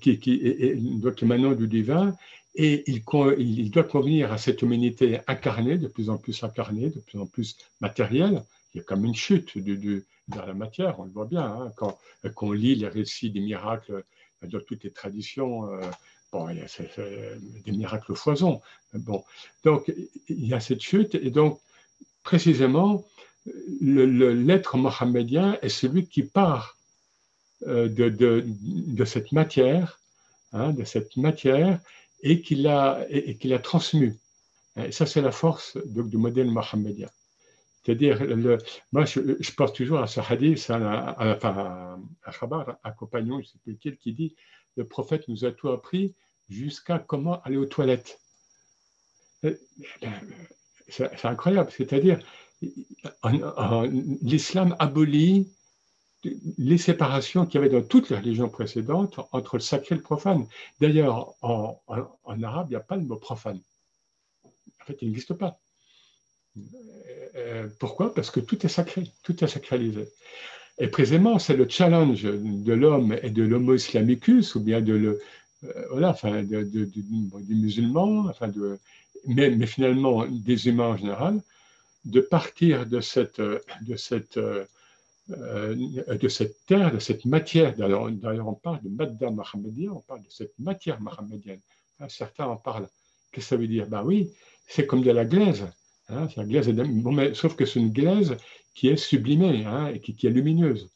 [0.00, 2.14] qui, qui, est, donc émanant du divin
[2.54, 3.02] et il,
[3.38, 7.26] il, doit convenir à cette humanité incarnée, de plus en plus incarnée, de plus en
[7.26, 8.42] plus matérielle.
[8.74, 11.72] Il y a comme une chute du, dans la matière, on le voit bien, hein,
[11.76, 11.98] quand,
[12.34, 14.04] quand, on lit les récits des miracles
[14.42, 15.80] de toutes les traditions euh,
[16.32, 16.66] Bon, il y a
[17.64, 18.60] des miracles foison.
[18.92, 19.24] Bon,
[19.64, 19.92] donc
[20.28, 21.60] il y a cette chute, et donc
[22.22, 23.04] précisément,
[23.80, 26.76] l'être mohammedien est celui qui part
[27.66, 28.08] euh, de,
[28.46, 29.98] de, cette matière,
[30.52, 31.80] hein, de cette matière,
[32.22, 34.16] et qui l'a et, et a transmue.
[34.76, 37.08] Et ça, c'est la force du modèle mohammedien.
[37.82, 38.20] C'est-à-dire,
[38.92, 43.36] moi, je, je, pense toujours à ce hadith, à, à, à, à Khabar, un compagnon,
[43.36, 44.36] je ne sais plus lequel, qui dit
[44.78, 46.14] le prophète nous a tout appris
[46.48, 48.20] jusqu'à comment aller aux toilettes.
[50.88, 52.18] C'est incroyable, c'est-à-dire,
[54.22, 55.52] l'islam abolit
[56.56, 60.02] les séparations qu'il y avait dans toutes les religions précédentes entre le sacré et le
[60.02, 60.46] profane.
[60.80, 61.80] D'ailleurs, en,
[62.42, 63.60] arabe, il n'y a pas le mot profane.
[64.44, 65.60] En fait, il n'existe pas.
[67.36, 68.14] Euh, pourquoi?
[68.14, 70.08] Parce que tout est sacré, tout est sacralisé.
[70.78, 75.20] Et précisément, c'est le challenge de l'homme et de l'homo islamicus, ou bien de le,
[75.64, 78.50] euh, voilà, enfin, de, des musulmans, enfin
[79.26, 81.40] mais, mais, finalement des humains en général,
[82.04, 84.64] de partir de cette, de cette, euh,
[85.28, 87.74] de cette terre, de cette matière.
[87.76, 91.60] D'ailleurs, on parle de Madda Mohammedia, on parle de cette matière mohammedienne.
[92.00, 92.88] Hein, certains en parlent
[93.30, 93.86] Qu'est-ce que ça veut dire?
[93.88, 94.30] Ben oui,
[94.66, 95.66] c'est comme de la glaise.
[96.08, 98.36] Hein, la glaise bon, mais, sauf que c'est une glaise
[98.78, 100.88] qui est sublimée hein, et qui, est lumineuse.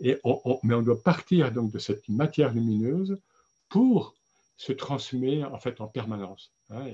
[0.00, 0.16] Et
[0.64, 3.20] mais on doit partir donc de cette matière lumineuse
[3.68, 4.16] pour
[4.56, 6.50] se transmettre en fait en permanence.
[6.70, 6.86] Hein,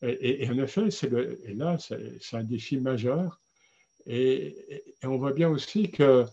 [0.00, 0.88] et, en effet,
[1.44, 3.38] et là, c'est un défi majeur.
[4.06, 4.56] Et,
[5.02, 6.24] on voit bien aussi que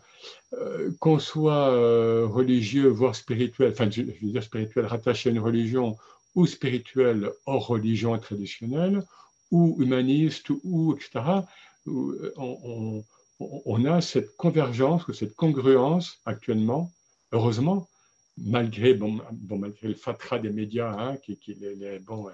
[0.54, 5.39] euh, qu'on soit euh, religieux, voire spirituel, enfin je, veux dire spirituel rattaché à une
[5.39, 5.97] religion
[6.36, 9.04] ou spirituel hors religion traditionnelle,
[9.52, 11.41] ou humaniste, ou etc.,
[11.88, 13.04] euh, on,
[13.39, 16.91] on, a cette convergence ou cette congruence actuellement,
[17.32, 17.89] heureusement,
[18.38, 21.56] malgré, bon, malgré le fatras des médias, hein, qui, qui
[22.02, 22.30] bon,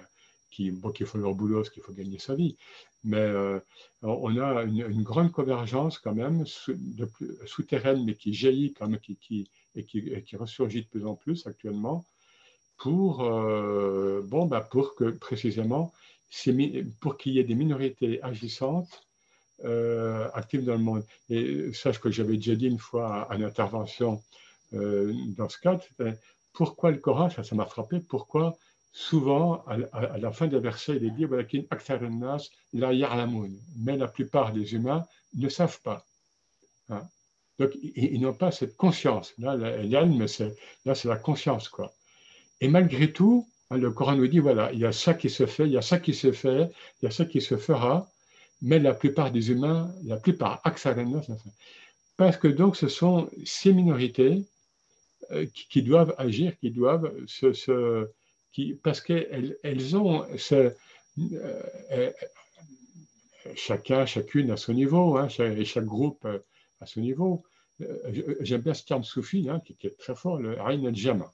[0.50, 2.56] qui, bon, qui font leur boulot qu'il faut gagner sa vie.
[3.04, 3.60] Mais euh,
[4.02, 6.44] on a une, grande convergence quand même
[7.46, 12.04] souterraine, mais qui jaillit quand même, qui, et, qui, ressurgit de plus en plus actuellement,
[12.76, 15.92] pour, euh, bon, bah pour que précisément,
[17.00, 19.07] pour qu'il y ait des minorités agissantes
[19.64, 21.04] euh, actives dans le monde.
[21.30, 24.22] Et sache que j'avais déjà dit une fois une intervention
[24.72, 25.82] dans ce cadre,
[26.52, 28.58] pourquoi le Coran, ça m'a frappé, pourquoi
[28.92, 31.26] souvent, à, la fin des versets, il est dit
[33.76, 36.04] mais la plupart des humains ne savent pas.
[36.88, 37.02] Hein.
[37.58, 39.34] Donc, ils, n'ont pas cette conscience.
[39.38, 41.68] Là, mais c'est, là, c'est la conscience.
[41.68, 41.92] Quoi.
[42.60, 45.46] Et malgré tout, hein, le Coran nous dit voilà, il y a ça qui se
[45.46, 48.08] fait, il y a ça qui se fait, il y a ça qui se fera,
[48.60, 50.62] mais la plupart des humains, la plupart,
[52.16, 54.44] parce que donc ce sont ces minorités
[55.30, 58.08] euh, qui, doivent agir, qui doivent se, se
[58.82, 60.70] parce qu'elles elles ont euh,
[61.20, 62.10] euh,
[63.54, 66.26] chacun, chacune à son niveau, hein, chaque groupe
[66.80, 67.44] à son niveau.
[68.40, 71.32] J'aime bien ce terme soufi hein, qui, est très fort, le Ain al-Jama.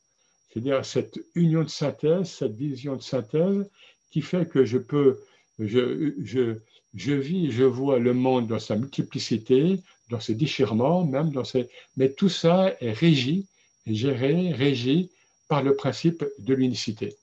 [0.50, 3.68] C'est-à-dire cette union de synthèse, cette vision de synthèse
[4.10, 5.20] qui fait que je peux,
[5.58, 6.58] je,
[6.94, 9.80] je vis, je vois le monde dans sa multiplicité,
[10.11, 11.68] dans ses déchirements, même dans ses.
[11.96, 13.46] Mais tout ça est régi,
[13.87, 15.11] géré, régi
[15.48, 17.16] par le principe de l'unicité,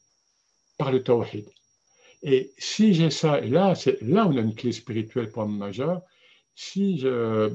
[0.78, 1.46] par le tawhid.
[2.24, 6.02] Et si j'ai ça, et là, là on a une clé spirituelle pour majeur,
[6.56, 7.50] si je,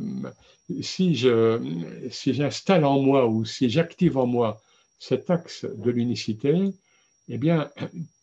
[0.80, 1.60] si je,
[2.10, 4.60] si j'installe en moi ou si j'active en moi
[4.98, 6.72] cet axe de l'unicité,
[7.28, 7.70] eh bien,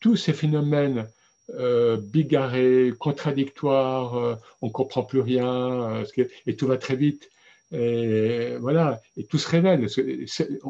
[0.01, 1.07] tous ces phénomènes
[1.49, 7.29] euh, bigarrés, contradictoires, euh, on ne comprend plus rien, euh, et tout va très vite,
[7.71, 9.87] et voilà, et tout se révèle.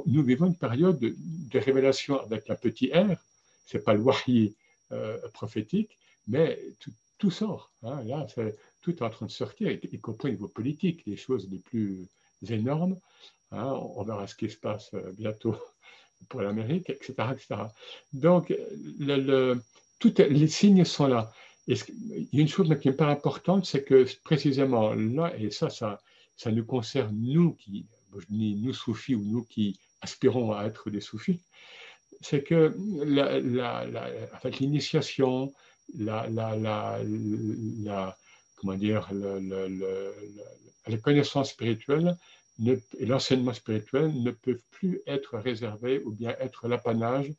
[0.05, 3.17] nous vivons une période de, révélation avec un petit R.
[3.65, 4.55] C'est pas le wahi
[4.91, 6.59] euh, prophétique, mais
[7.19, 7.71] tout, sort.
[7.83, 8.01] Hein.
[8.05, 8.25] Là,
[8.81, 12.07] tout est en train de sortir, y, compris au niveau politique, les choses les plus
[12.49, 12.97] énormes.
[13.51, 13.79] Hein.
[13.95, 15.55] On verra ce qui se passe bientôt
[16.29, 17.61] pour l'Amérique, etc., etc.
[18.11, 18.53] Donc,
[18.99, 19.55] le,
[20.03, 21.31] les signes sont là.
[21.69, 21.75] a
[22.33, 26.01] une chose qui est pas importante, c'est que précisément là, et ça, ça,
[26.35, 27.85] ça nous concerne, nous qui,
[28.29, 31.39] nous soufis ou nous qui aspirons à être des soufis,
[32.21, 32.75] c'est que
[34.59, 35.53] l'initiation,
[35.97, 38.17] la, la, la,
[38.55, 39.09] comment dire,
[40.87, 42.17] la connaissance spirituelle
[42.65, 47.33] et l'enseignement spirituel ne peuvent plus être réservés ou bien être l'apanage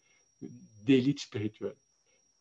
[0.85, 1.77] d'élite spirituelle.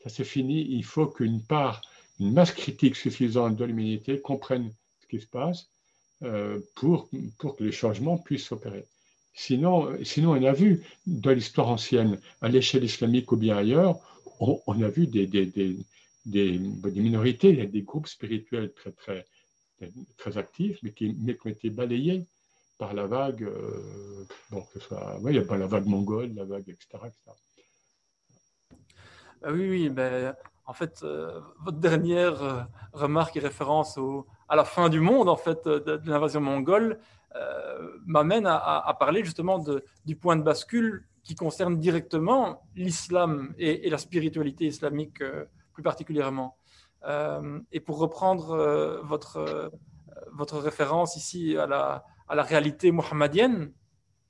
[0.04, 1.82] Ça c'est fini, il faut qu'une part,
[2.20, 5.70] une masse critique suffisante de l'humanité comprenne ce qui se passe
[6.24, 8.86] euh, pour, pour que les changements puissent s'opérer.
[9.34, 13.98] Sinon, sinon, on a vu dans l'histoire ancienne, à l'échelle islamique ou bien ailleurs,
[14.40, 15.78] on, a vu des, des, des,
[16.26, 19.26] des, minorités, des groupes spirituels très, très,
[20.18, 22.26] très actifs, mais qui, ont été balayés
[22.78, 27.10] par la vague, euh, bon, que ce soit, pas la vague mongole, la vague, etc.
[29.44, 34.00] Ah oui, oui, ben, en fait, euh, votre dernière remarque et référence
[34.48, 37.00] à la fin du monde, en fait, de, l'invasion mongole,
[37.36, 39.64] euh, m'amène à, parler justement
[40.06, 46.58] du point de bascule qui concerne directement l'islam et, la spiritualité islamique euh, plus particulièrement.
[47.08, 49.72] Euh, et pour reprendre votre,
[50.32, 53.72] votre référence ici à la, à la réalité mohammedienne,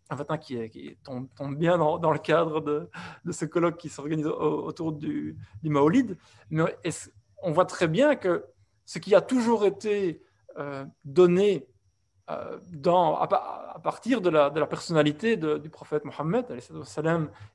[0.10, 2.90] hein, qui, qui tombe, bien dans, le cadre de,
[3.32, 6.18] ce colloque qui s'organise autour du, du Maolid,
[6.50, 6.64] mais
[7.42, 8.46] on voit très bien que
[8.86, 10.22] ce qui a toujours été
[10.58, 11.68] euh, donné
[12.30, 16.46] euh, à, partir de la, personnalité du prophète Mohammed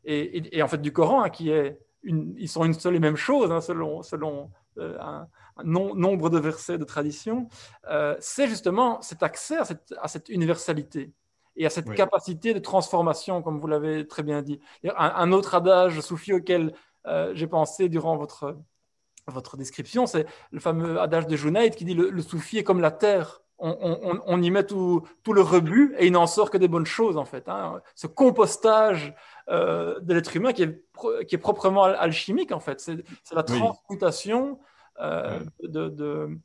[0.05, 3.17] et, et, en fait du Coran, hein, qui est ils sont une seule et même
[3.17, 5.27] chose hein, selon, euh, un,
[5.65, 7.49] nombre de versets de tradition,
[8.21, 11.13] c'est justement cet accès à cette universalité
[11.59, 14.61] et à cette capacité de transformation, comme vous l'avez très bien dit.
[14.85, 16.73] Un, un autre adage soufi auquel
[17.33, 18.57] j'ai pensé durant votre,
[19.31, 22.81] votre description, c'est le fameux adage de Junaid qui dit le, le soufi est comme
[22.81, 23.43] la terre.
[23.61, 27.17] On, y met tout, tout, le rebut et il n'en sort que des bonnes choses
[27.17, 27.49] en fait.
[27.49, 27.81] Hein.
[27.97, 29.13] Ce compostage
[29.49, 30.85] de l'être humain qui est,
[31.27, 32.81] qui est proprement alchimique en fait.
[32.81, 34.61] C'est la transmutation
[35.01, 36.39] de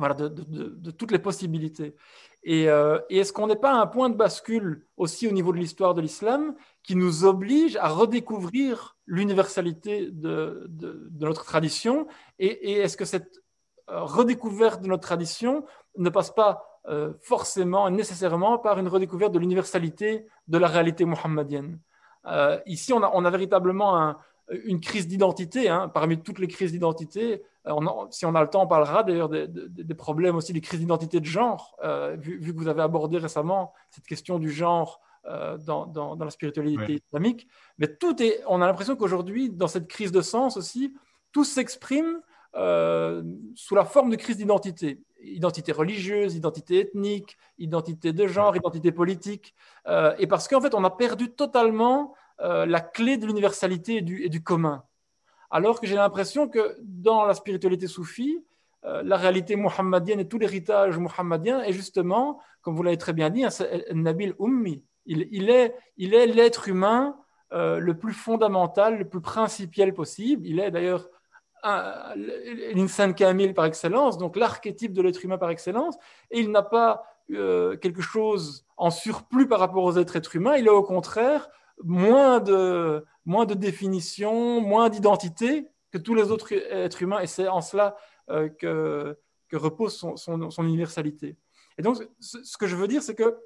[0.00, 1.94] voilà, de, de, toutes les possibilités.
[2.48, 5.58] Euh, et, est-ce qu'on n'est pas à un point de bascule aussi au niveau de
[5.58, 10.70] l'histoire de l'islam qui nous oblige à redécouvrir l'universalité de,
[11.18, 12.06] notre tradition
[12.38, 13.42] Et, est-ce que cette
[13.90, 15.64] euh, redécouverte de notre tradition
[15.98, 21.04] ne passe pas euh, forcément et nécessairement par une redécouverte de l'universalité de la réalité
[21.04, 21.78] muhammadienne
[22.66, 24.18] Ici, on a véritablement un,
[24.64, 27.42] une crise d'identité, hein, parmi toutes les crises d'identité.
[27.66, 27.74] Euh,
[28.10, 31.24] si on a le temps, on parlera d'ailleurs des, problèmes aussi des crises d'identité de
[31.24, 36.30] genre, euh, vu, que vous avez abordé récemment cette question du genre euh, dans, la
[36.30, 37.46] spiritualité islamique.
[37.78, 40.94] Mais tout est, on a l'impression qu'aujourd'hui, dans cette crise de sens aussi,
[41.32, 42.20] tout s'exprime
[42.52, 45.00] sous la forme de crise d'identité.
[45.22, 49.54] Identité religieuse, identité ethnique, identité de genre, identité politique.
[50.18, 54.42] et parce qu'en fait, on a perdu totalement euh, la clé de l'universalité et du,
[54.42, 54.82] commun.
[55.50, 58.42] Alors que j'ai l'impression que dans la spiritualité soufie,
[58.86, 63.28] euh, la réalité muhammadienne et tout l'héritage muhammadien est justement, comme vous l'avez très bien
[63.28, 63.50] dit, un
[63.92, 64.82] Nabil Ummi.
[65.04, 67.16] Il, est l'être humain
[67.52, 70.46] euh, le plus fondamental, le plus principiel possible.
[70.46, 71.08] Il est d'ailleurs
[71.62, 75.96] l'insan kamil par excellence, donc l'archétype de l'être humain par excellence,
[76.30, 80.66] et il n'a pas quelque chose en surplus par rapport aux êtres, êtres humains, il
[80.66, 81.50] est au contraire
[81.82, 87.48] moins de, moins de définition, moins d'identité que tous les autres êtres humains, et c'est
[87.48, 87.96] en cela
[88.30, 91.36] euh, que, que, repose son, son, universalité.
[91.78, 93.36] Et donc, ce, que je veux dire, c'est que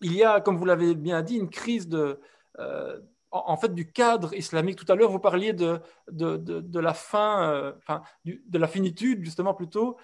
[0.00, 2.20] il y a, comme vous l'avez bien dit, une crise de,
[2.58, 3.00] euh,
[3.30, 4.76] en, fait, du cadre islamique.
[4.76, 9.24] Tout à l'heure, vous parliez de, de, de, la fin, euh, enfin, de la finitude,
[9.24, 9.96] justement, plutôt,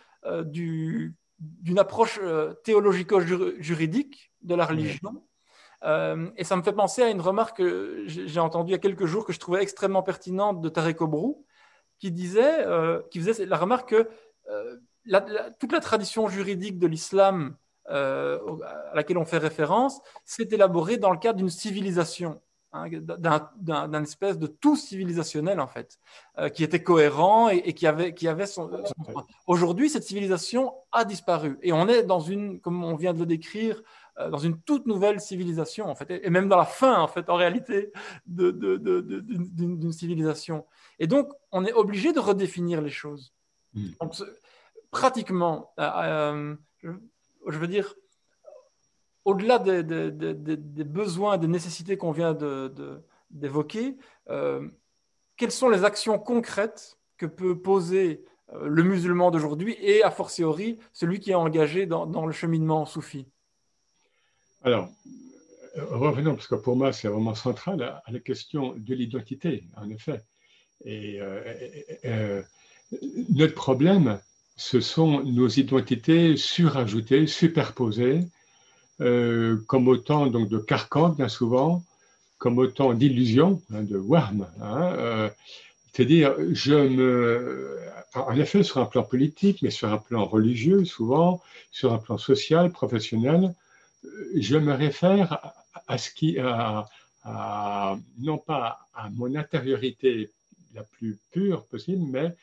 [0.44, 2.20] du, d'une approche
[2.64, 5.22] théologico-juridique de la religion.
[5.84, 8.78] Euh, et ça me fait penser à une remarque que j'ai entendue il y a
[8.78, 11.44] quelques jours que je trouvais extrêmement pertinente de Tarek Obrou,
[11.98, 14.08] qui disait, euh, qui faisait la remarque que
[14.50, 14.76] euh,
[15.58, 21.18] toute la tradition juridique de l'islam à laquelle on fait référence s'est élaborée dans le
[21.18, 22.40] cadre d'une civilisation.
[22.72, 25.98] Hein, d'un espèce de tout civilisationnel en fait,
[26.54, 28.70] qui était cohérent et, qui avait, qui avait son
[29.48, 33.26] Aujourd'hui, cette civilisation a disparu et on est dans une, comme on vient de le
[33.26, 33.82] décrire,
[34.28, 37.36] dans une toute nouvelle civilisation, en fait, et même dans la fin, en fait, en
[37.36, 37.92] réalité,
[38.26, 40.66] d'une civilisation.
[40.98, 43.32] Et donc, on est obligé de redéfinir les choses.
[43.74, 43.90] Hmm.
[44.00, 44.14] Donc,
[44.90, 46.54] pratiquement, euh,
[46.84, 46.92] euh,
[47.46, 47.94] je, veux dire,
[49.24, 49.82] au-delà des,
[50.84, 52.36] besoins, des nécessités qu'on vient
[53.30, 53.96] d'évoquer,
[55.36, 58.24] quelles sont les actions concrètes que peut poser
[58.60, 63.28] le musulman d'aujourd'hui et, a fortiori, celui qui est engagé dans, dans le cheminement soufi?
[64.62, 64.90] Alors,
[65.76, 69.88] euh, revenons, parce que pour moi, c'est vraiment central à, la question de l'identité, en
[69.90, 70.22] effet.
[70.84, 71.40] Et euh,
[72.04, 72.42] euh,
[73.30, 74.18] notre problème,
[74.56, 78.20] ce sont nos identités surajoutées, superposées,
[78.98, 81.82] comme autant donc, de carcans, bien souvent,
[82.36, 84.46] comme autant d'illusions, hein, de worm.
[84.60, 85.30] Hein,
[85.90, 87.78] c'est-à-dire, je me,
[88.14, 91.40] en effet, sur un plan politique, mais sur un plan religieux, souvent,
[91.72, 93.54] sur un plan social, professionnel,
[94.36, 95.54] je me réfère
[95.86, 96.36] à ce qui,
[98.18, 100.30] non pas à mon intériorité
[100.74, 102.34] la plus pure possible, mais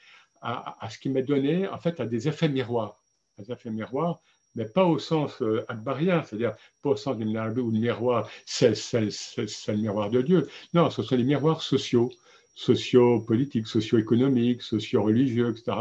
[0.42, 3.02] à, ce qui m'est donné, en fait, à des effets miroirs.
[3.38, 4.20] Des effets miroirs,
[4.56, 10.22] mais pas au sens euh, c'est-à-dire pas au sens du miroir, c'est le miroir de
[10.22, 10.50] Dieu.
[10.74, 12.12] Non, ce sont les miroirs sociaux,
[12.56, 15.78] socio-politiques, socio-économiques, socio-religieux, etc.,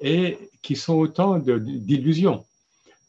[0.00, 2.44] et qui sont autant d'illusions.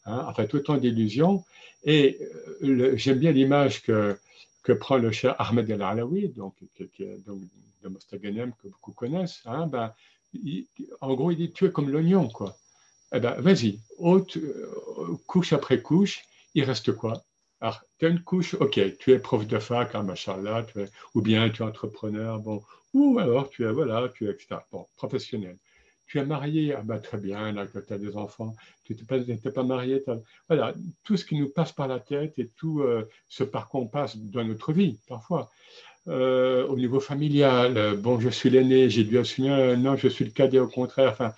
[0.04, 1.44] Hein, en fait, autant d'illusions
[1.84, 2.18] et
[2.62, 4.18] euh, j'aime bien l'image que,
[4.62, 9.42] que prend le cher Ahmed El-Alawi, donc, de Mostaganem, que beaucoup connaissent.
[9.46, 9.92] Hein, ben,
[11.00, 12.58] en gros, il dit Tu es comme l'oignon, quoi.
[13.12, 16.22] Eh ben, vas-y, euh, couche après couche,
[16.54, 17.24] il reste quoi?
[17.60, 20.86] Alors, tu as une couche, ok, tu es prof de fac, hein, machallah, tu es,
[21.14, 22.62] ou bien tu es entrepreneur, bon,
[22.94, 24.60] ou alors tu es, voilà, tu es, etc.
[24.70, 25.58] Bon, professionnel
[26.10, 28.96] tu es marié, ah bah, très bien, là, tu as des enfants, tu
[29.28, 30.02] n'étais pas, marié.
[30.48, 33.80] Voilà, tout ce qui nous passe par la tête et tout euh, ce par quoi
[33.82, 35.50] on passe dans notre vie, parfois.
[36.08, 40.24] Euh, au niveau familial, euh, bon, je suis l'aîné, j'ai dû assumer, non, je suis
[40.24, 41.32] le cadet au contraire, enfin,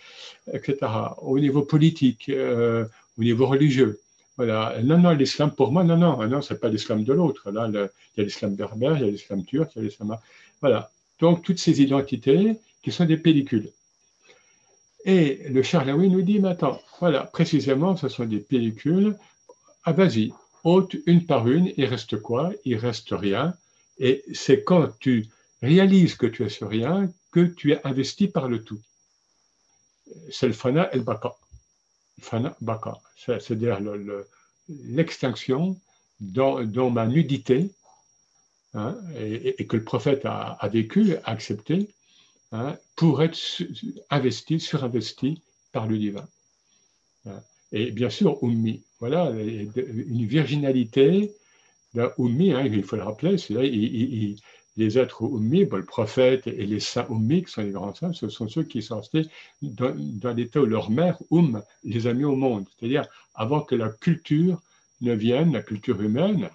[0.52, 0.78] etc.
[1.20, 4.00] Au niveau politique, au niveau religieux.
[4.38, 4.80] Voilà.
[4.82, 7.50] Non, non, l'islam pour moi, non, non, non, c'est pas l'islam de l'autre.
[7.50, 7.74] Là, il
[8.16, 10.16] y a l'islam berbère, il y a l'islam turc, il y a l'islam.
[10.62, 10.90] Voilà
[11.22, 13.70] donc toutes ces identités qui sont des pellicules.
[15.04, 19.16] Et le Charlaoui nous dit, maintenant, voilà, précisément, ce sont des pellicules.
[19.84, 20.32] Ah, vas-y,
[20.64, 22.52] ôte une par une, il reste quoi?
[22.64, 23.54] Il reste rien.
[23.98, 25.26] Et c'est quand tu
[25.60, 28.80] réalises que tu es sur rien que tu es investi par le tout.
[30.30, 31.34] C'est le fana et le baka.
[32.20, 32.98] Fana, baka.
[33.16, 33.78] C'est-à-dire
[34.68, 35.76] l'extinction
[36.20, 37.70] dans, ma nudité,
[38.74, 41.88] hein, et, que le prophète a, vécu, a accepté,
[42.52, 43.38] hein, pour être
[44.10, 45.42] investi, surinvesti
[45.72, 46.26] par le divin.
[47.26, 47.40] Hein.
[47.72, 51.32] Et bien sûr, Ummi, voilà, une virginalité
[51.94, 53.36] d'un Ummi, il faut le rappeler,
[54.76, 58.28] les êtres Ummi, le prophète et les saints Ummi, qui sont les grands saints, ce
[58.28, 59.26] sont ceux qui sont restés
[59.62, 62.66] dans, l'état où leur mère, Um, les a mis au monde.
[62.78, 64.60] C'est-à-dire avant que la culture
[65.00, 66.48] ne vienne, la culture humaine,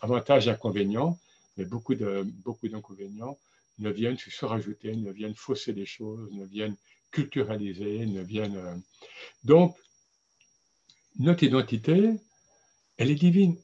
[0.00, 1.18] avantages et inconvénients,
[1.56, 3.38] mais beaucoup, de, beaucoup d'inconvénients,
[3.80, 6.76] ne viennent se surajouter, ne viennent fausser les choses, ne viennent
[7.10, 8.56] culturaliser, ne viennent.
[8.56, 8.76] Euh,
[9.44, 9.76] donc,
[11.18, 12.14] notre identité,
[12.96, 13.56] elle est divine.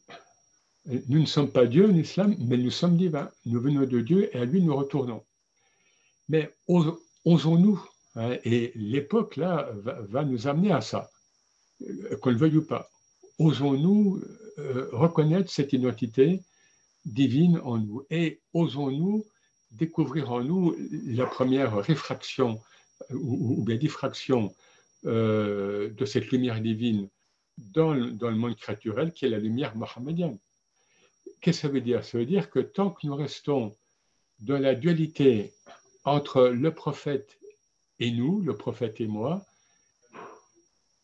[0.86, 3.30] Nous ne sommes pas Dieu en islam, mais nous sommes divins.
[3.44, 5.24] Nous venons de Dieu et à lui nous retournons.
[6.28, 6.52] Mais
[7.24, 11.10] osons-nous, hein, et l'époque là va, nous amener à ça,
[11.82, 12.88] euh, qu'on le veuille ou pas.
[13.38, 14.22] Osons-nous
[14.58, 16.42] euh, reconnaître cette identité
[17.04, 19.24] divine en nous et osons-nous
[19.76, 22.60] découvrir en nous la première réfraction
[23.10, 24.54] ou, bien diffraction
[25.04, 27.08] euh, de cette lumière divine
[27.58, 30.38] dans, dans, le monde créaturel qui est la lumière mohammedienne.
[31.40, 32.04] Qu'est-ce que ça veut dire?
[32.04, 33.76] Ça veut dire que tant que nous restons
[34.40, 35.52] dans la dualité
[36.04, 37.38] entre le prophète
[37.98, 39.44] et nous, le prophète et moi,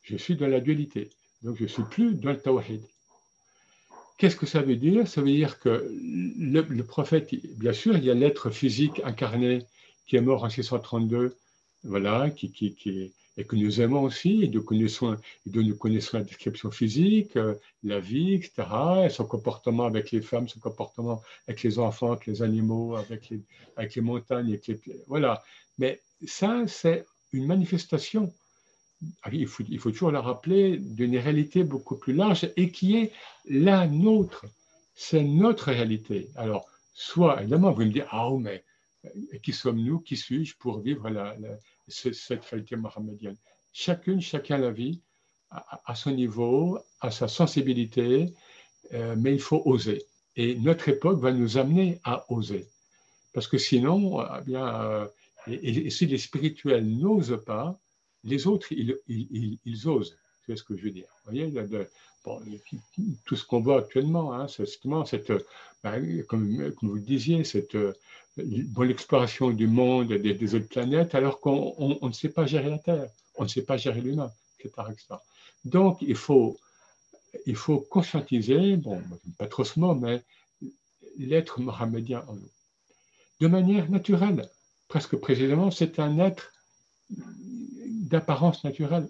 [0.03, 1.11] je suis dans la dualité.
[1.43, 2.83] Donc je ne suis plus dans le tawhid.
[4.23, 5.09] Qu'est-ce que ça veut dire?
[5.09, 5.93] Ça veut dire que
[6.39, 9.66] le, prophète, bien sûr, il y a l'être physique incarné
[10.07, 11.37] qui est mort en 632,
[11.83, 14.61] voilà, qui, qui, et que nous aimons aussi, et de
[15.62, 18.53] nous connaissons la description physique, euh, la vie, etc.,
[19.07, 23.29] et son comportement avec les femmes, son comportement avec les enfants, avec les animaux, avec
[23.29, 23.41] les,
[23.77, 25.43] avec les montagnes, avec les, voilà.
[25.79, 28.33] Mais ça, c'est une manifestation.
[29.23, 32.97] Ah il faut, il faut toujours la rappeler d'une réalité beaucoup plus large et qui
[32.97, 33.13] est
[33.49, 34.45] la nôtre.
[34.95, 36.29] C'est notre réalité.
[36.37, 38.65] Alors, soit, évidemment, vous me dites, ah, mais
[39.05, 41.37] euh, qui sommes-nous, qui suis-je pour vivre la,
[41.89, 43.37] cette réalité mohammedienne?
[43.73, 45.01] Chacune, chacun la vit
[45.51, 48.33] à, son niveau, à sa sensibilité,
[48.95, 50.05] euh, mais il faut oser.
[50.37, 52.67] Et notre époque va nous amener à oser.
[53.35, 55.07] Parce que sinon, eh bien, euh,
[55.91, 57.79] si les spirituels n'osent pas,
[58.25, 60.16] les autres, ils, ils, osent.
[60.47, 61.07] C'est ce que je veux dire.
[61.25, 61.53] Vous voyez,
[63.25, 65.33] tout ce qu'on voit actuellement, hein, justement cette,
[65.83, 67.77] ben, comme, comme, vous le disiez, cette
[68.37, 72.79] bon, l'exploration du monde, des, des, autres planètes, alors qu'on ne sait pas gérer la
[72.79, 74.73] Terre, on ne sait pas gérer l'humain, etc.,
[75.64, 76.59] Donc, il faut,
[77.47, 79.03] il faut conscientiser, bon,
[79.39, 80.23] pas trop ce mot, mais
[81.18, 82.51] l'être mohammedien en nous.
[83.41, 84.49] De manière naturelle,
[84.89, 86.53] presque précisément, c'est un être
[88.13, 89.09] d'apparence naturelle.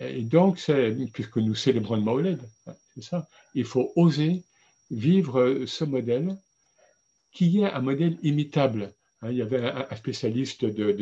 [0.00, 0.64] Et donc,
[1.12, 4.44] puisque nous célébrons le Maoled, hein, c'est ça, il faut oser
[4.90, 6.36] vivre ce modèle
[7.32, 8.92] qui est un modèle imitable.
[9.22, 10.92] Hein, il y avait un, spécialiste de,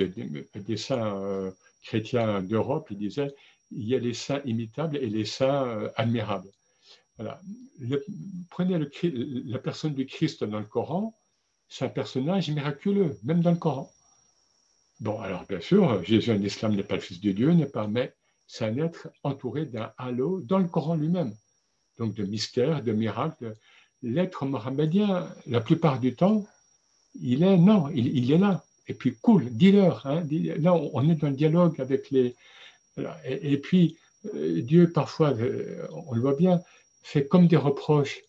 [0.55, 1.51] des saints euh,
[1.83, 3.35] chrétiens d'Europe, il disait
[3.73, 6.51] il y a les saints imitables et les saints euh, admirables.
[7.19, 7.41] Voilà.
[8.51, 11.19] prenez la personne du Christ dans le Coran,
[11.69, 13.91] c'est un personnage miraculeux, même dans le Coran.
[15.01, 17.87] Bon, alors bien sûr, Jésus en islam n'est pas le Fils de Dieu, n'est pas,
[17.87, 18.15] mais
[18.47, 21.35] c'est un être entouré d'un halo dans le Coran lui-même.
[21.99, 23.55] Donc de mystères, de miracles,
[24.03, 26.47] l'être mohammedien, la plupart du temps,
[27.21, 28.65] il est, non, il, est là.
[28.89, 30.07] Et puis, cool, dis-leur.
[30.07, 30.27] Hein,
[30.59, 32.35] là, on est dans le dialogue avec les.
[33.25, 33.97] Et, puis,
[34.35, 36.61] euh, Dieu, parfois, euh, on le voit bien,
[37.03, 38.21] fait comme des reproches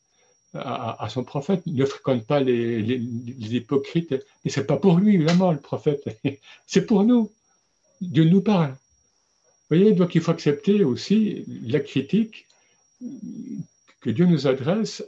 [0.54, 1.66] à, son prophète.
[1.66, 4.16] Ne fréquente pas les, les, hypocrites.
[4.44, 6.04] Mais ce n'est pas pour lui, évidemment, le prophète.
[6.68, 7.32] C'est pour nous.
[8.02, 8.72] Dieu nous parle.
[9.70, 12.48] Vous voyez, donc il faut accepter aussi la critique
[14.02, 15.04] que Dieu nous adresse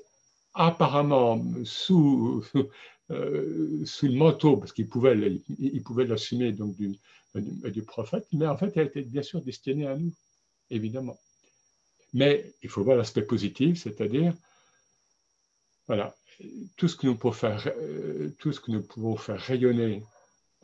[0.54, 2.44] apparemment sous,
[3.12, 6.98] euh, sous le manteau, parce qu'il pouvait, il pouvait l'assumer donc du,
[7.36, 10.12] du, prophète, mais en fait, elle était bien sûr destinée à nous,
[10.70, 11.18] évidemment.
[12.14, 14.34] Mais il faut voir l'aspect positif, c'est-à-dire,
[15.90, 16.16] voilà,
[16.78, 20.04] tout ce que nous pouvons faire, euh, tout ce que nous pouvons faire rayonner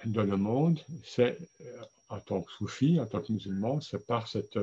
[0.06, 4.28] dans le monde, c'est euh, en tant que soufi, en tant que musulman, c'est par
[4.28, 4.60] cette,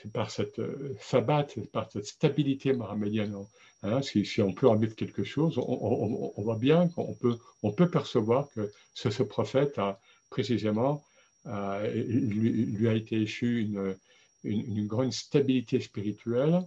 [0.00, 3.34] c'est par cette euh, sabbat, par cette stabilité mohammedienne.
[3.82, 7.90] Hein, si, on peut en vivre quelque chose, on, voit bien qu'on peut, on peut
[7.90, 11.04] percevoir que ce, prophète a précisément,
[11.46, 13.96] euh, lui, a été échu une,
[14.44, 16.62] une, grande stabilité spirituelle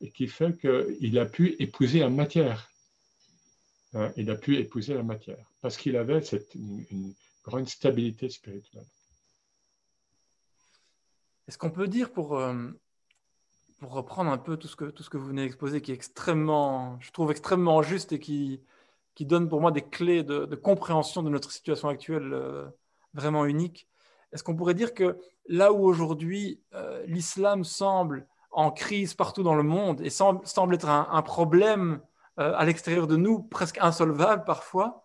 [0.00, 2.70] et qui fait qu'il a pu épouser la matière.
[3.94, 8.86] Hein, il a pu épouser la matière parce qu'il avait cette, une grande stabilité spirituelle.
[11.48, 12.68] Est-ce qu'on peut dire, pour, euh,
[13.80, 15.94] pour reprendre un peu tout ce, que, tout ce que vous venez d'exposer, qui est
[15.94, 18.60] extrêmement, je trouve extrêmement juste et qui,
[19.14, 22.68] qui donne pour moi des clés de, compréhension de notre situation actuelle euh,
[23.14, 23.88] vraiment unique,
[24.32, 28.28] est-ce qu'on pourrait dire que là où aujourd'hui euh, l'islam semble
[28.60, 32.00] en crise partout dans le monde et semble, semble être un, problème
[32.36, 35.04] à l'extérieur de nous, presque insolvable parfois,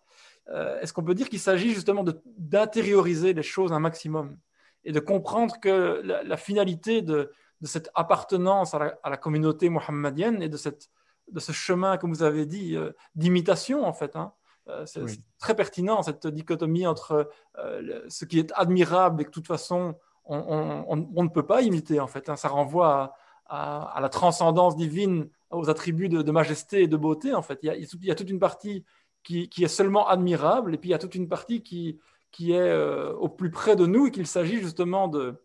[0.80, 2.04] est-ce qu'on peut dire qu'il s'agit justement
[2.38, 4.38] d'intérioriser les choses un maximum
[4.86, 7.32] et de comprendre que la, finalité de,
[7.62, 10.88] cette appartenance à la, communauté mohammedienne et de, cette,
[11.30, 14.14] de ce chemin, comme vous avez dit, euh, d'imitation, en fait.
[14.14, 14.32] Hein.
[14.68, 15.02] Euh, c'est
[15.38, 17.28] très pertinent, cette dichotomie entre
[17.58, 21.98] euh, ce qui est admirable et que de toute façon, on, ne peut pas imiter,
[21.98, 22.28] en fait.
[22.28, 22.36] Hein.
[22.36, 23.16] Ça renvoie à,
[23.50, 27.58] la transcendance divine, aux attributs de, majesté et de beauté, en fait.
[27.62, 28.84] Il y a, toute une partie
[29.22, 31.98] qui, qui, est seulement admirable, et puis il y a toute une partie qui,
[32.32, 35.42] qui est euh, au plus près de nous et qu'il s'agit justement de,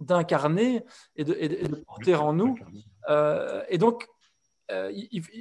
[0.00, 0.84] d'incarner
[1.16, 2.56] et de, porter en nous.
[3.08, 4.08] Euh, et donc,
[4.70, 4.90] euh,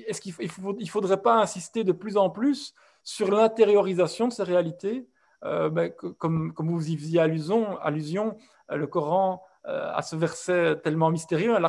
[0.07, 2.73] est-ce qu'il ne faudrait pas insister de plus en plus
[3.03, 5.07] sur l'intériorisation de ces réalités?
[5.41, 5.89] Ben,
[6.19, 8.37] comme, comme, vous y faisiez allusion, allusion
[8.69, 11.61] le Coran à ce verset tellement mystérieux, hein,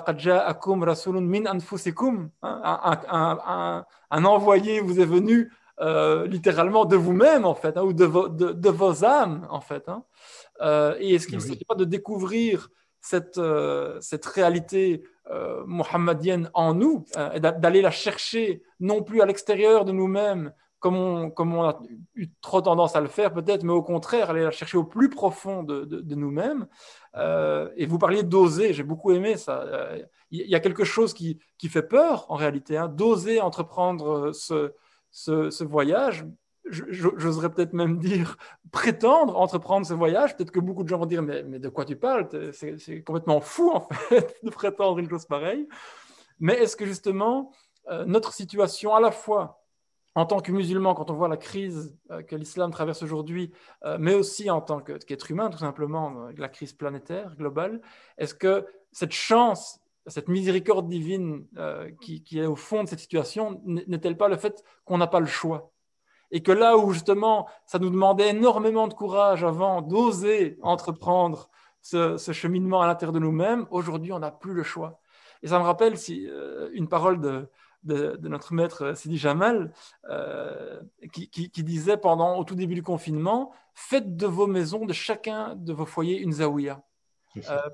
[2.43, 7.93] un, un, un, envoyé vous est venu euh, littéralement de vous-même, en fait, hein, ou
[7.93, 8.07] de,
[8.53, 9.89] de, vos âmes, en fait.
[9.89, 10.05] Hein.
[10.61, 12.71] Euh, et est-ce qu'il ne s'agit pas de découvrir
[13.01, 15.03] cette, euh, cette réalité
[15.67, 20.53] mohammedienne en nous, et d'aller la chercher non plus à l'extérieur de nous-mêmes,
[20.91, 21.81] comme on, a
[22.15, 25.09] eu trop tendance à le faire peut-être, mais au contraire, aller la chercher au plus
[25.09, 26.67] profond de, nous-mêmes.
[27.77, 29.65] et vous parliez d'oser, j'ai beaucoup aimé ça.
[30.31, 34.73] Il y a quelque chose qui, fait peur en réalité, hein, d'oser entreprendre ce,
[35.11, 36.27] ce, voyage,
[36.67, 38.37] j'oserais peut-être même dire
[38.73, 40.37] prétendre entreprendre ce voyage.
[40.37, 42.29] Peut-être que beaucoup de gens vont dire mais, mais de quoi tu parles?
[42.53, 45.69] C'est complètement fou en fait de prétendre une chose pareille.
[46.41, 47.53] Mais est-ce que justement
[47.91, 49.64] euh, notre situation à la fois
[50.15, 53.53] en tant que musulman, quand on voit la crise euh, que l'islam traverse aujourd'hui,
[53.85, 57.81] euh, mais aussi en tant qu'être humain, tout simplement, la crise planétaire, globale,
[58.19, 63.61] est-ce que cette chance cette miséricorde divine euh, qui, est au fond de cette situation
[63.65, 65.71] n'est-elle pas le fait qu'on n'a pas le choix?
[66.31, 71.49] Et que là où justement ça nous demandait énormément de courage avant d'oser entreprendre
[71.81, 75.01] ce, cheminement à l'intérieur de nous-mêmes, aujourd'hui on n'a plus le choix.
[75.43, 77.49] Et ça me rappelle si, euh, une parole de,
[77.85, 79.73] notre maître Sidi Jamal
[80.11, 80.81] euh,
[81.13, 85.55] qui, qui, disait pendant, au tout début du confinement, faites de vos maisons, de chacun
[85.57, 86.83] de vos foyers, une zaouia.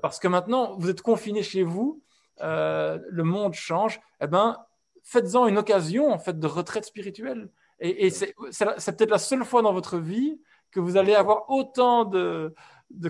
[0.01, 2.01] parce que maintenant, vous êtes confinés chez vous,
[2.41, 4.57] euh, le monde change, eh ben,
[5.03, 7.49] faites-en une occasion en fait de retraite spirituelle.
[7.79, 10.39] Et, c'est peut-être la seule fois dans votre vie
[10.71, 12.53] que vous allez avoir autant de,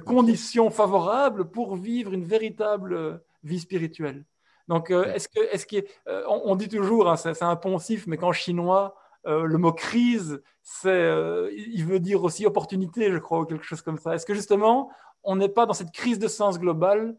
[0.05, 4.25] conditions favorables pour vivre une véritable vie spirituelle.
[4.68, 8.18] Donc, euh, est-ce que, est-ce que, euh, on, dit toujours, hein, c'est un poncif, mais
[8.18, 8.95] qu'en chinois,
[9.26, 13.99] le mot crise, c'est, il veut dire aussi opportunité, je crois, ou quelque chose comme
[13.99, 14.16] ça.
[14.16, 14.89] Est-ce que justement,
[15.24, 17.16] on n'est pas dans cette crise de sens global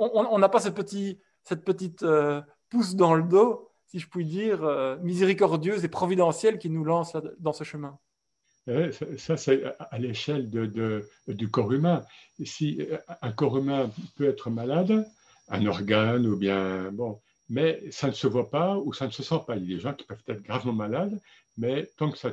[0.00, 4.24] on n'a pas ce petit, cette petite euh, pousse dans le dos, si je puis
[4.24, 7.98] dire, euh, miséricordieuse et providentielle qui nous lance dans ce chemin?
[9.18, 10.50] Ça, c'est à l'échelle
[11.28, 12.02] du corps humain.
[12.44, 15.06] Si euh, un corps humain peut être malade,
[15.48, 19.22] un organe ou bien bon, mais ça ne se voit pas ou ça ne se
[19.22, 19.56] sent pas.
[19.56, 21.20] Il y a des gens qui peuvent être gravement malades,
[21.58, 22.30] mais tant que ça,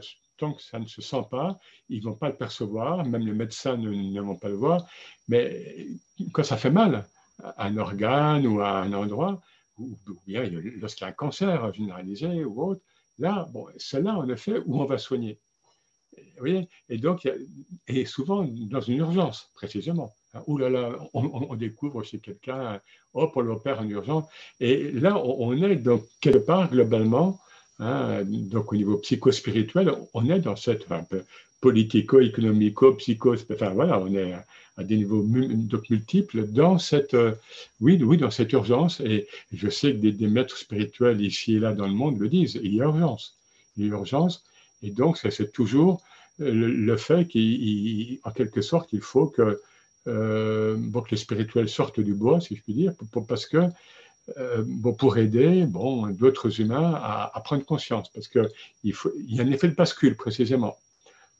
[0.80, 1.60] ne se sent pas,
[1.90, 4.88] ils ne vont pas le percevoir, même les médecins ne, ne, vont pas le voir.
[5.28, 5.88] Mais
[6.32, 7.08] quand ça fait mal,
[7.58, 9.42] un organe ou à un endroit,
[9.80, 10.44] ou, bien
[10.80, 12.82] lorsqu'il y a un cancer généralisé ou autre,
[13.18, 15.40] là, bon, c'est là en effet où on va soigner.
[16.89, 17.28] Et donc,
[17.88, 20.13] et souvent dans une urgence, précisément.
[20.45, 22.80] Ouh là là, on, découvre chez quelqu'un,
[23.13, 24.26] hop, on l'opère en urgence.
[24.59, 27.39] Et là, on, est donc quelque part globalement,
[27.80, 31.24] hein, donc au niveau psychospirituel, on est dans cette un peu
[31.59, 34.34] politico, économico, psycho, enfin voilà, on est
[34.78, 37.34] à des niveaux multiples dans cette, euh,
[37.82, 38.99] oui, oui, dans cette urgence.
[38.99, 42.59] Et je sais que des, maîtres spirituels ici et là dans le monde le disent,
[42.63, 43.38] il y a urgence.
[43.76, 44.45] Il y a urgence.
[44.82, 46.02] Et donc, c'est toujours
[46.42, 49.62] euh, le, fait qu'en quelque sorte, il faut que
[50.06, 52.94] bon, que les spirituels sortent du bois, si je puis dire,
[53.28, 53.58] parce que
[54.62, 58.48] bon, pour aider bon, d'autres humains à, prendre conscience, parce qu'il
[58.84, 60.78] il y a un effet de bascule précisément.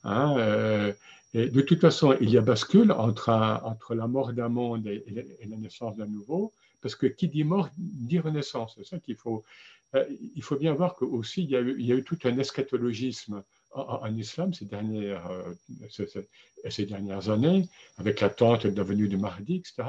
[0.04, 0.94] Hein,
[1.34, 3.30] et de toute façon, il y a bascule entre,
[3.64, 5.04] entre la mort d'un monde et,
[5.48, 8.74] la naissance d'un nouveau, parce que qui dit mort dit renaissance.
[8.78, 9.44] C'est ça qu'il faut.
[9.96, 12.20] Euh, il faut bien voir qu'aussi, il, y a eu, il y a eu tout
[12.26, 15.54] un eschatologisme en, islam ces dernières, euh,
[16.70, 19.88] ces, dernières années, avec l'attente de la venue du mardi, etc.,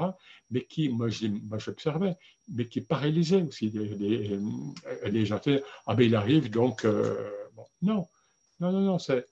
[0.51, 2.15] mais qui, moi j'observais,
[2.53, 4.39] mais qui paralysait aussi les,
[5.05, 5.41] les, gens.
[5.85, 7.29] Ah ben il arrive, donc, euh,
[7.81, 8.07] non,
[8.59, 9.25] non, non, non, c'est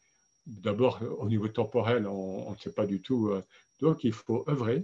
[0.48, 3.30] d'abord, au niveau temporel, on ne sait pas du tout.
[3.30, 3.44] Euh,
[3.82, 4.84] donc, il faut œuvrer.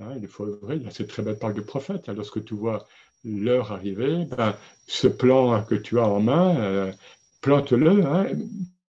[0.00, 0.76] Hein, il faut œuvrer.
[0.76, 2.08] Il y a cette très belle parole de prophète.
[2.08, 2.86] Hein, lorsque tu vois
[3.24, 4.54] l'heure arriver, ben,
[4.86, 6.92] ce plan que tu as en main, euh,
[7.40, 8.26] plante-le hein,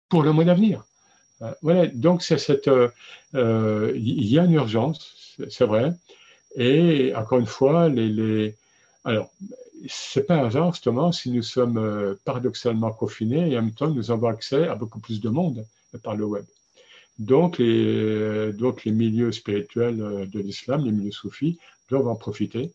[0.08, 0.84] pour le mois d'avenir.
[1.42, 2.70] Euh, voilà, donc c'est cette,
[3.34, 5.92] il y a une urgence, c'est vrai.
[6.56, 8.54] Et encore une fois, les, les
[9.04, 9.30] alors,
[9.88, 14.10] c'est pas un hasard justement si nous sommes paradoxalement confinés et en même temps nous
[14.10, 15.64] avons accès à beaucoup plus de monde
[16.02, 16.44] par le web.
[17.18, 21.58] Donc les, donc les milieux spirituels euh, de l'islam, les milieux soufis,
[21.88, 22.72] doivent en profiter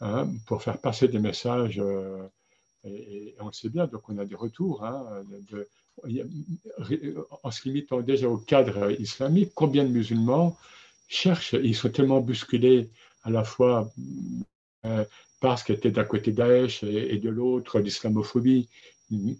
[0.00, 1.78] hein, pour faire passer des messages.
[1.78, 2.26] Euh,
[2.84, 4.84] et, on le sait bien, donc on a des retours.
[4.84, 5.24] Hein,
[7.42, 10.56] en se limitant déjà au cadre islamique, combien de musulmans
[11.08, 12.90] cherchent, ils sont tellement bousculés
[13.24, 13.90] à la fois
[14.84, 15.04] euh,
[15.40, 18.68] parce qu'ils étaient d'un côté Daesh et de l'autre l'islamophobie,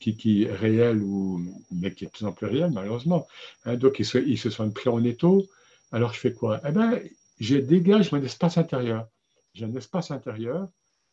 [0.01, 1.43] qui, est réel, ou,
[1.73, 3.27] mais qui est de plus en plus réel, malheureusement.
[3.65, 5.47] Hein, donc, ils se, ils se sont pris en étau.
[5.93, 6.61] Alors, je fais quoi?
[6.67, 7.01] Eh bien,
[7.41, 9.09] je dégage mon espace intérieur.
[9.57, 10.69] J'ai un espace intérieur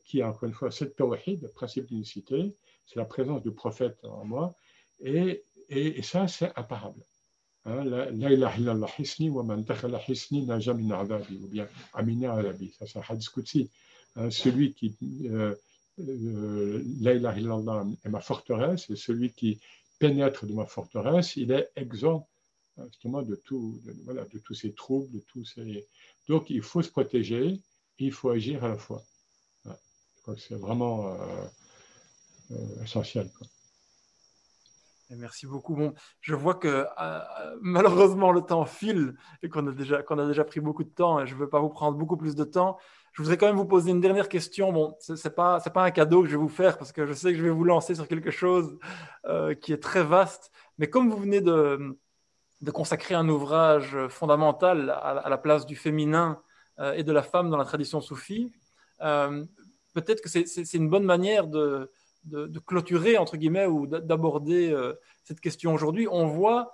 [0.06, 2.54] qui a, encore une fois, cette tawhid, le principe d'unicité,
[2.86, 4.54] c'est la présence du prophète en moi,
[5.00, 7.02] et, et, ça, c'est imparable.
[7.66, 8.58] Hein, la ilaha
[9.00, 9.66] hisni wa man
[10.10, 12.76] hisni ou bien amina arabi.
[12.78, 13.72] Ça, c'est un hadith
[14.18, 14.98] hein, celui qui.
[15.26, 15.56] Euh,
[16.00, 19.60] euh, Laïla illallah est ma forteresse, et celui qui
[20.00, 22.28] pénètre de ma forteresse, il est exempt
[22.78, 25.88] hein, justement de, tout, voilà, de tous ces troubles, de tous ces...
[26.28, 27.60] Donc il faut se protéger,
[28.00, 29.02] il faut agir à la fois.
[29.66, 31.18] Je crois que c'est vraiment euh,
[32.52, 33.30] euh, essentiel.
[35.10, 35.78] Merci beaucoup.
[36.22, 36.88] Je vois que
[37.62, 41.24] malheureusement le temps file et qu'on a, déjà, qu'on a déjà pris beaucoup de temps
[41.26, 42.78] je ne veux pas vous prendre beaucoup plus de temps.
[43.14, 44.74] Je voudrais quand même vous poser une dernière question.
[44.74, 47.14] Bon, ce n'est pas, pas un cadeau que je vais vous faire parce que je
[47.14, 48.80] sais que je vais vous lancer sur quelque chose
[49.26, 50.52] euh, qui est très vaste.
[50.80, 51.96] Mais comme vous venez de,
[52.62, 57.50] de consacrer un ouvrage fondamental à, la place du féminin euh, et de la femme
[57.50, 58.52] dans la tradition soufie,
[59.02, 59.46] euh,
[59.94, 61.92] peut-être que c'est une bonne manière de,
[62.66, 64.76] clôturer, entre guillemets, ou d'aborder
[65.24, 66.08] cette question aujourd'hui.
[66.10, 66.74] On voit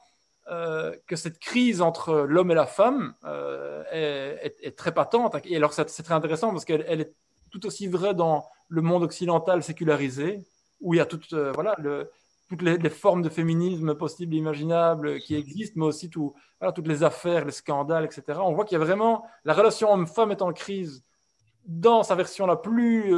[0.51, 5.35] euh, que cette crise entre l'homme et la femme euh, est, très patente.
[5.45, 7.13] Et alors, c'est très intéressant parce qu'elle est
[7.51, 10.43] tout aussi vraie dans le monde occidental sécularisé,
[10.81, 11.75] où il y a toutes, euh, voilà,
[12.49, 16.33] toutes les, formes de féminisme possibles et imaginables qui existent, mais aussi tout,
[16.75, 18.39] toutes les affaires, les scandales, etc.
[18.41, 21.03] On voit qu'il y a vraiment la relation homme-femme est en crise
[21.65, 23.13] dans sa version la plus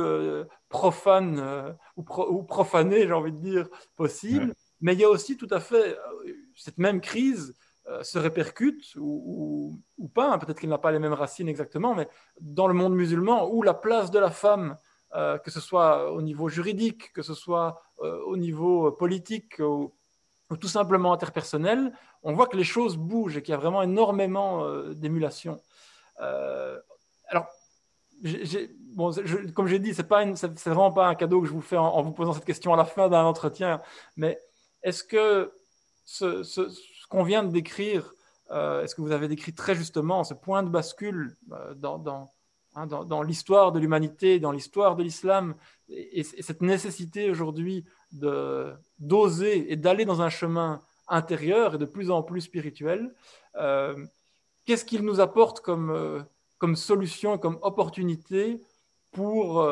[0.67, 4.53] profane ou, profanée, j'ai envie de dire, possible.
[4.81, 5.97] Mais il y a aussi tout à fait
[6.55, 7.55] cette même crise
[7.87, 9.81] euh, se répercute ou,
[10.13, 12.07] pas, hein, peut-être qu'elle n'a pas les mêmes racines exactement, mais
[12.39, 14.77] dans le monde musulman, où la place de la femme,
[15.15, 19.93] euh, que ce soit au niveau juridique, que ce soit euh, au niveau politique ou,
[20.59, 21.93] tout simplement interpersonnel,
[22.23, 25.61] on voit que les choses bougent et qu'il y a vraiment énormément d'émulation.
[26.17, 27.47] alors,
[29.55, 32.11] comme j'ai dit, ce n'est vraiment pas un cadeau que je vous fais en vous
[32.11, 33.81] posant cette question à la fin d'un entretien,
[34.17, 34.41] mais
[34.83, 35.53] est-ce que
[36.05, 36.69] ce,
[37.09, 38.13] qu'on vient de décrire,
[38.51, 41.73] euh, est-ce que vous avez décrit très justement ce point de bascule euh,
[42.75, 45.55] hein, dans, dans, l'histoire de l'humanité, dans l'histoire de l'islam,
[45.89, 47.85] et, cette nécessité aujourd'hui
[48.99, 53.13] d'oser et d'aller dans un chemin intérieur et de plus en plus spirituel,
[53.55, 53.95] euh,
[54.65, 56.25] qu'est-ce qu'il nous apporte comme,
[56.57, 58.61] comme solution, comme opportunité
[59.11, 59.67] pour,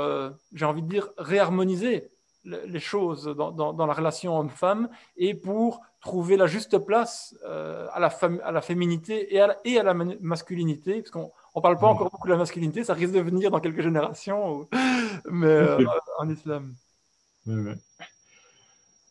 [0.53, 2.11] j'ai envie de dire, réharmoniser
[2.45, 8.07] les choses dans, la relation homme-femme et pour trouver la juste place euh, à, la
[8.43, 11.87] à la féminité et à la, et à la masculinité, parce qu'on ne parle pas
[11.87, 14.67] encore beaucoup de la masculinité, ça risque de venir dans quelques générations,
[15.29, 15.85] mais euh,
[16.19, 16.75] en islam.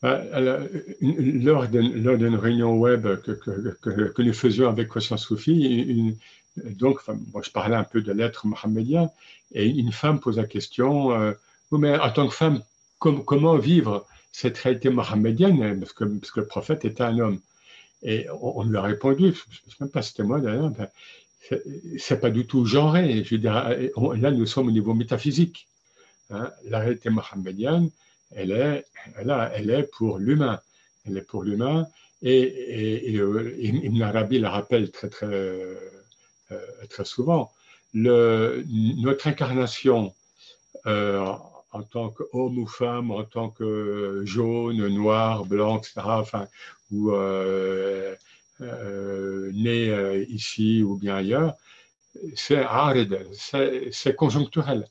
[0.04, 0.68] Euh,
[1.00, 6.16] lors d'une réunion web que, que, nous faisions avec Conscience Soufi,
[6.64, 7.00] donc,
[7.42, 9.10] je parlais un peu de l'être mohammedien,
[9.52, 11.34] et une femme pose la question,
[11.72, 12.62] mais en tant que femme,
[12.98, 17.40] comment vivre cette réalité mohammedienne, parce que, parce que, le prophète était un homme?
[18.02, 20.70] Et on, lui a répondu, je ne sais même pas si c'était moi d'ailleurs,
[21.98, 23.24] c'est pas du tout genré.
[23.42, 25.68] Là, nous sommes au niveau métaphysique.
[26.30, 26.50] Hein.
[26.64, 27.90] La réalité mohammedienne,
[28.34, 28.86] elle est,
[29.16, 30.60] elle, est pour l'humain.
[31.06, 31.86] Elle est pour l'humain.
[32.22, 35.76] Et, et, euh, Ibn Arabi le rappelle très, très, euh,
[36.90, 37.52] très souvent.
[37.94, 40.12] Notre incarnation
[40.86, 41.24] euh,
[41.72, 46.00] en tant qu'homme ou femme, en tant que jaune, noir, blanc, etc.,
[48.60, 51.54] né ici ou bien ailleurs,
[52.34, 52.64] c'est
[53.92, 54.84] c'est conjoncturel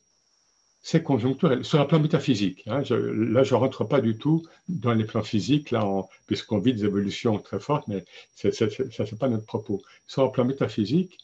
[0.88, 1.65] c'est conjoncturel.
[1.65, 5.22] Sur un plan métaphysique, hein, là, je ne rentre pas du tout dans les plans
[5.22, 5.86] physiques, là,
[6.28, 8.05] puisqu'on vit des évolutions très fortes, mais
[8.36, 9.82] ça ne pas notre propos.
[10.07, 11.18] Sur un plan métaphysique,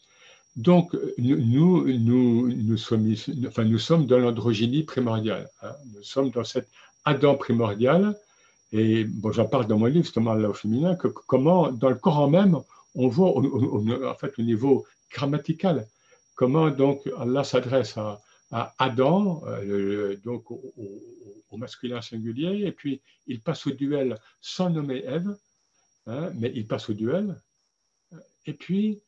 [0.56, 3.14] donc, nous, nous, nous, sommes,
[3.46, 5.48] enfin, nous sommes dans l'androgynie primordiale.
[5.62, 5.72] Hein.
[5.94, 6.68] nous sommes dans cet
[7.06, 8.14] Adam primordial.
[8.76, 12.28] Et bon, j'en parle dans mon livre, justement, là, au féminin, comment, dans le Coran
[12.28, 12.58] même,
[12.96, 15.86] on voit, en fait, au niveau grammatical,
[16.34, 18.20] comment donc Allah s'adresse à,
[18.50, 25.04] à Adam, euh, donc au, masculin singulier, et puis il passe au duel sans nommer
[25.04, 25.36] Ève,
[26.06, 27.40] hein, mais il passe au duel,
[28.44, 29.00] et puis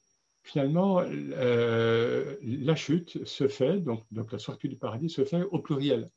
[0.44, 5.58] finalement euh, la chute se fait, donc, donc la sortie du paradis se fait au
[5.58, 6.08] pluriel.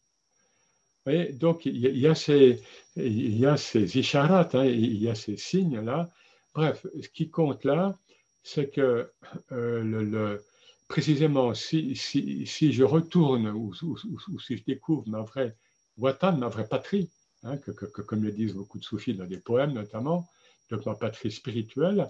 [1.05, 2.61] Donc il y, a ces,
[2.95, 3.43] il
[3.73, 6.09] isharat, hein, il y a ces signes-là.
[6.53, 7.97] Bref, ce qui compte là,
[8.43, 9.11] c'est que
[9.51, 10.37] euh,
[10.87, 15.55] précisément, si, je retourne ou, si je découvre ma vraie
[15.97, 17.09] Watan, ma vraie patrie,
[17.43, 20.27] hein, que, comme le disent beaucoup de soufis dans des poèmes notamment,
[20.69, 22.09] donc ma patrie spirituelle,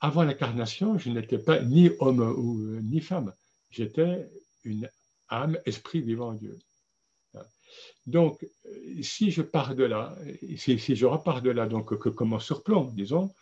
[0.00, 3.32] avant l'incarnation, je n'étais pas ni homme ou, ni femme.
[3.70, 4.30] J'étais
[4.64, 4.88] une
[5.28, 6.58] âme, esprit vivant en Dieu.
[8.06, 8.46] Donc,
[9.02, 10.16] si je pars de là,
[10.56, 13.32] si, je repars de là, donc que, comme en surplomb, disons,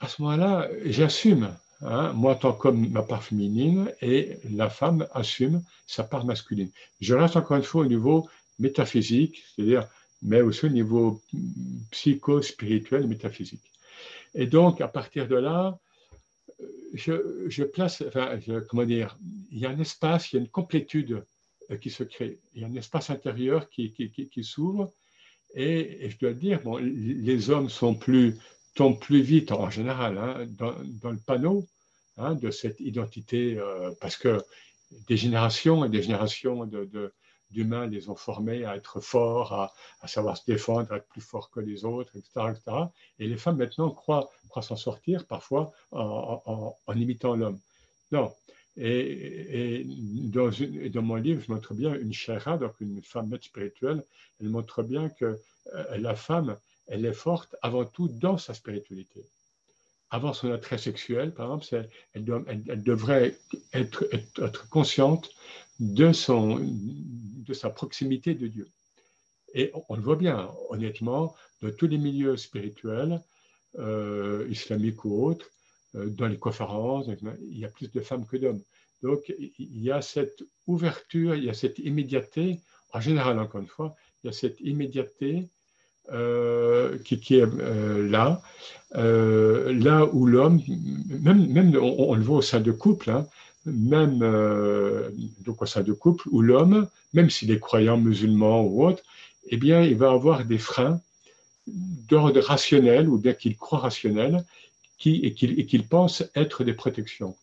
[0.00, 5.62] à ce moment-là, j'assume Hein, moi, tant comme ma part féminine, et la femme assume
[5.86, 6.70] sa part masculine.
[7.00, 9.86] Je reste encore une fois au niveau métaphysique, c'est-à-dire,
[10.22, 11.22] mais aussi au niveau
[11.92, 13.62] psycho-spirituel, métaphysique.
[14.34, 15.78] Et donc, à partir de là,
[16.94, 19.16] je, place, enfin, comment dire,
[19.52, 21.26] il y a un espace, il y a une complétude euh,
[21.76, 22.38] qui se crée.
[22.54, 23.92] Il y a un espace intérieur qui,
[24.42, 24.92] s'ouvre.
[25.54, 28.36] Et, je dois dire, bon, les hommes sont plus
[28.78, 31.66] tombe plus vite en général hein, dans, le panneau
[32.16, 34.40] hein, de cette identité, euh, parce que
[35.08, 36.64] des générations et des générations
[37.50, 41.50] d'humains les ont formés à être forts, à, savoir se défendre, à être plus forts
[41.50, 42.52] que les autres, etc.
[43.18, 47.58] Et les femmes maintenant croient, s'en sortir parfois en, imitant l'homme.
[48.12, 48.32] Non.
[48.80, 54.04] Et, dans, mon livre, je montre bien une shara, donc une femme spirituelle,
[54.40, 55.38] elle montre bien que
[55.74, 56.56] euh, la femme,
[56.86, 59.24] elle est forte avant tout dans sa spiritualité.
[60.10, 63.36] Avant son attrait sexuel, par exemple, elle, devrait
[63.72, 65.28] être, consciente
[65.80, 68.68] de, son, de sa proximité de Dieu.
[69.54, 73.20] Et on, le voit bien, honnêtement, dans tous les milieux spirituels,
[73.78, 75.50] euh, islamiques ou autres,
[75.94, 77.06] dans les conférences,
[77.50, 78.62] il y a plus de femmes que d'hommes.
[79.02, 82.60] Donc, il y a cette ouverture, il y a cette immédiateté,
[82.92, 85.48] en général, encore une fois, il y a cette immédiateté
[86.10, 88.40] euh, qui, est euh, là,
[88.94, 90.62] euh, là où l'homme,
[91.08, 93.26] même, même on, le voit au sein de couple, hein,
[93.66, 99.02] même au sein de couple, où l'homme, même s'il est croyant musulman ou autre,
[99.48, 100.98] eh bien, il va avoir des freins
[101.66, 104.42] d'ordre rationnel ou bien qu'il croit rationnel
[105.04, 107.36] et qu'il pense être des protections.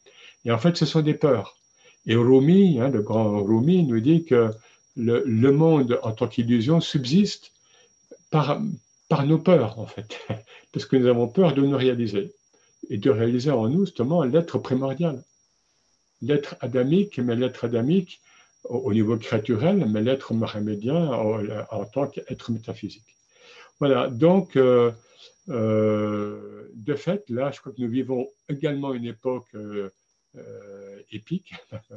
[0.45, 1.58] Et en fait, ce sont des peurs.
[2.06, 4.51] Et Rumi, hein, le grand Rumi, nous dit que
[4.95, 7.51] le, monde en tant qu'illusion subsiste
[8.30, 8.62] par,
[9.26, 10.20] nos peurs, en fait,
[10.72, 12.34] parce que nous avons peur de nous réaliser
[12.89, 15.24] et de réaliser en nous justement l'être primordial.
[16.22, 18.22] L'être adamique, mais l'être adamique
[18.64, 23.16] au, niveau créaturel, mais l'être mohammedien en, tant qu'être métaphysique.
[23.80, 24.91] Voilà, donc, euh,
[25.49, 29.89] euh, de fait, là, je crois que nous vivons également une époque euh,
[31.11, 31.53] épique,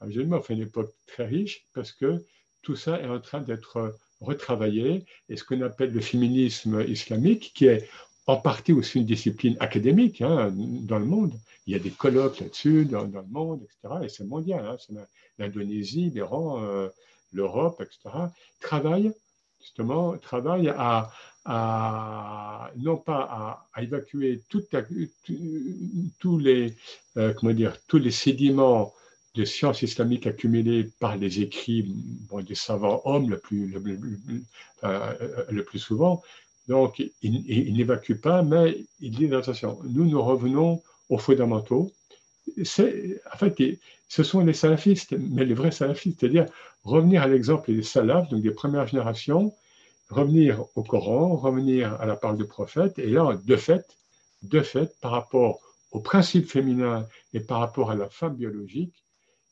[0.00, 2.24] bon, fait une époque très riche, parce que
[2.62, 7.66] tout ça est en train d'être retravailler et ce qu'on appelle le féminisme islamique, qui
[7.66, 7.88] est
[8.26, 11.32] en partie aussi une discipline académique hein, dans le monde.
[11.66, 14.04] Il y a des colloques là-dessus dans, le monde, etc.
[14.04, 14.64] Et c'est mondial.
[14.66, 15.04] Hein,
[15.38, 16.88] L'Indonésie, l'Iran, euh,
[17.32, 18.16] l'Europe, etc.
[18.60, 19.12] Travaille
[19.60, 21.10] justement, travaille à,
[21.46, 26.74] à non pas à, évacuer tous les
[27.16, 28.92] euh, comment dire tous les sédiments
[29.36, 31.94] de sciences islamiques accumulées par les écrits
[32.42, 36.22] des savants hommes le plus, le, plus souvent.
[36.68, 41.92] Donc, il, n'évacue pas, mais il dit attention, nous nous revenons aux fondamentaux,
[42.58, 43.78] en fait,
[44.08, 46.46] ce sont les salafistes, mais les vrais salafistes, c'est-à-dire
[46.84, 49.52] revenir à l'exemple des salafs, donc des premières générations,
[50.08, 53.96] revenir au Coran, revenir à la parole du prophète, et là, de fait,
[54.42, 59.04] de fait, par rapport au principe féminin et par rapport à la femme biologique,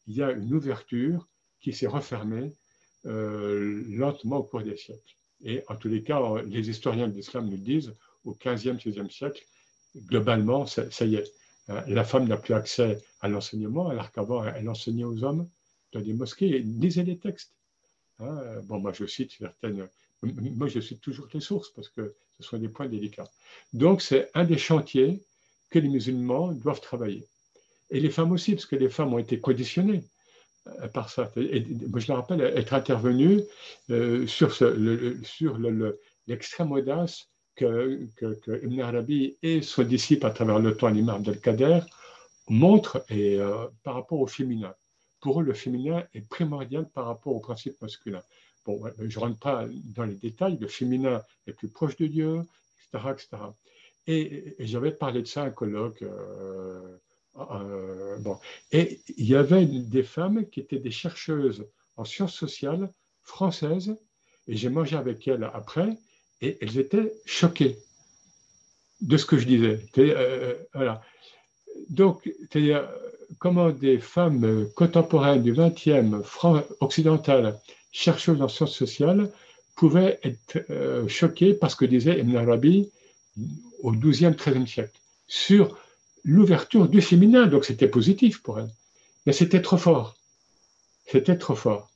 [0.07, 1.27] il y a une ouverture
[1.61, 2.53] qui s'est refermée
[3.07, 5.17] euh, lentement au cours des siècles.
[5.43, 7.95] Et en tous les cas, les historiens de l'islam nous disent,
[8.25, 9.45] au 15e, 16e siècle,
[9.97, 11.33] globalement, ça, y est.
[11.69, 15.49] Hein, la femme n'a plus accès à l'enseignement, alors qu'avant, elle enseignait aux hommes
[15.93, 17.55] dans des mosquées et lisait les textes.
[18.19, 19.89] Hein, bon, moi, je cite certaines.
[20.25, 23.31] Moi, je cite toujours les sources parce que ce sont des points délicats.
[23.73, 25.23] Donc, c'est un des chantiers
[25.71, 27.27] que les musulmans doivent travailler.
[27.91, 30.05] Et les femmes aussi, parce que les femmes ont été conditionnées
[30.67, 31.31] euh, par ça.
[31.37, 33.43] Moi, je me rappelle être intervenu
[33.91, 40.77] euh, sur, le, l'extrême audace que, que, Ibn Arabi et son disciple à travers le
[40.77, 41.81] temps, l'imam Abdelkader,
[42.49, 44.75] montrent et, euh, par rapport au féminin.
[45.21, 48.23] Pour eux, le féminin est primordial par rapport au principe masculin.
[48.65, 52.43] Bon, je ne rentre pas dans les détails, le féminin est plus proche de Dieu,
[52.93, 53.11] etc.
[53.13, 53.43] etc.
[54.07, 56.03] Et, j'avais parlé de ça à un colloque.
[56.03, 56.97] Euh,
[57.37, 58.39] euh, bon.
[58.73, 62.93] Et il y avait des femmes qui étaient des chercheuses en sciences sociales
[63.23, 63.97] françaises,
[64.47, 65.97] et j'ai mangé avec elles après,
[66.41, 67.79] et elles étaient choquées
[69.01, 69.81] de ce que je disais.
[69.99, 71.03] Euh, voilà.
[71.89, 72.31] Donc,
[73.39, 76.23] comment des femmes contemporaines du 20e,
[76.81, 77.59] occidentales,
[77.95, 79.31] chercheuses en sciences sociales,
[79.77, 80.59] pouvaient être
[81.09, 82.91] choquées parce que disait Ibn Arabi
[83.83, 85.79] au XIIe, XIIIe siècle, sur
[86.25, 87.47] l'ouverture du féminin.
[87.47, 88.71] Donc c'était positif pour elle.
[89.27, 90.17] Mais c'était trop fort.
[91.07, 91.91] C'était trop fort.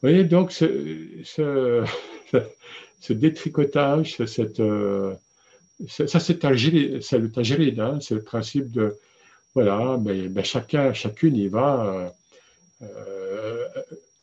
[0.00, 1.84] Vous voyez, donc ce, ce,
[3.12, 5.14] détricotage, cette, euh,
[5.88, 8.96] ça c'est le tajrid, hein, c'est le principe de,
[9.54, 12.14] voilà, mais, chacun, chacune y va
[12.82, 13.68] euh,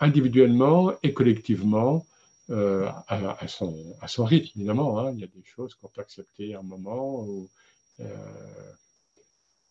[0.04, 2.06] individuellement et collectivement
[2.50, 5.00] euh, à, son, rythme, évidemment.
[5.00, 5.12] Hein.
[5.14, 7.26] Il y a des choses qu'on peut accepter à un moment.
[8.00, 8.06] Euh,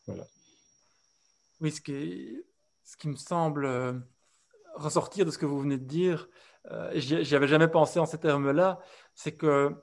[0.06, 0.24] voilà.
[1.60, 2.40] Oui, ce qui,
[2.84, 3.92] ce qui me semble euh,
[4.74, 6.28] ressortir de ce que vous venez de dire,
[6.70, 8.80] euh, j'y avais jamais pensé en ces termes-là,
[9.14, 9.74] c'est que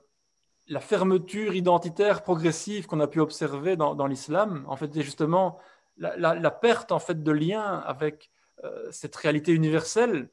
[0.66, 5.58] la fermeture identitaire progressive qu'on a pu observer dans, l'islam, en fait, c'est justement
[5.96, 8.30] la, la, perte en fait de lien avec
[8.92, 10.30] cette réalité universelle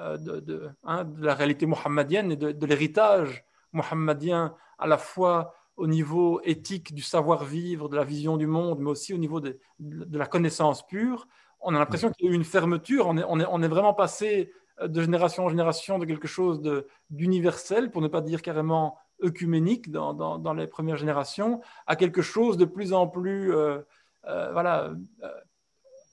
[0.00, 5.86] euh, de, hein, de, la réalité mohammedienne et de, l'héritage mohammedien, à la fois au
[5.86, 10.26] niveau éthique du savoir-vivre, de la vision du monde, mais aussi au niveau de, la
[10.26, 11.28] connaissance pure,
[11.60, 13.68] on a l'impression qu'il y a eu une fermeture, on est, on est, on est
[13.68, 16.62] vraiment passé euh, de génération en génération de quelque chose
[17.10, 22.56] d'universel, pour ne pas dire carrément œcuménique dans, dans, les premières générations, à quelque chose
[22.56, 23.82] de plus en plus euh,
[24.24, 24.92] voilà,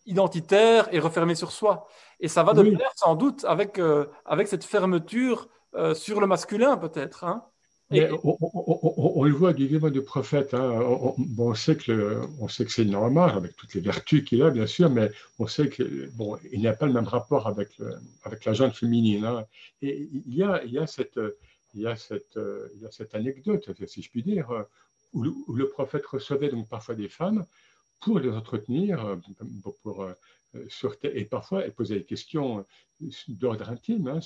[0.07, 1.87] identitaire et refermé sur soi.
[2.19, 6.27] Et ça va de pair sans doute avec, euh, avec cette fermeture euh, sur le
[6.27, 7.25] masculin peut-être.
[7.25, 7.43] Hein.
[7.91, 10.53] on, le voit du vivant du prophète.
[10.53, 10.79] Hein.
[10.81, 14.41] On, bon, on, sait que on sait que c'est normal avec toutes les vertus qu'il
[14.41, 17.47] a, bien sûr, mais on sait que bon, il n'y a pas le même rapport
[17.47, 17.69] avec
[18.23, 19.25] avec la jeune féminine.
[19.25, 19.45] Hein.
[19.81, 21.19] Et il y a il y a cette
[21.75, 22.39] il y a cette
[22.75, 24.47] il y a cette anecdote, si je puis dire,
[25.13, 27.45] où le, où le prophète recevait donc parfois des femmes
[27.99, 29.15] pour les entretenir, euh,
[29.85, 32.65] euh, et parfois elle posait des questions
[33.01, 34.07] euh, d'ordre intime.
[34.07, 34.19] Hein,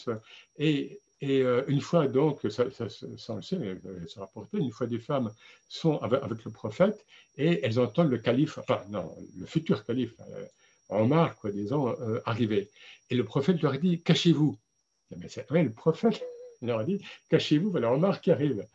[0.57, 5.31] et, une fois donc, ça, ça, ça, le sait, ça rapportait, une fois des femmes
[5.69, 7.05] sont avec, le prophète
[7.37, 10.15] et elles entendent le calife, enfin non, le futur calife,
[10.89, 11.95] Omar, quoi, disons,
[12.25, 12.71] arriver.
[13.11, 14.57] Et le prophète leur dit, cachez-vous.
[15.15, 16.23] Mais c'est vrai, le prophète
[16.63, 16.99] leur dit,
[17.29, 18.65] cachez-vous, voilà Omar qui arrive.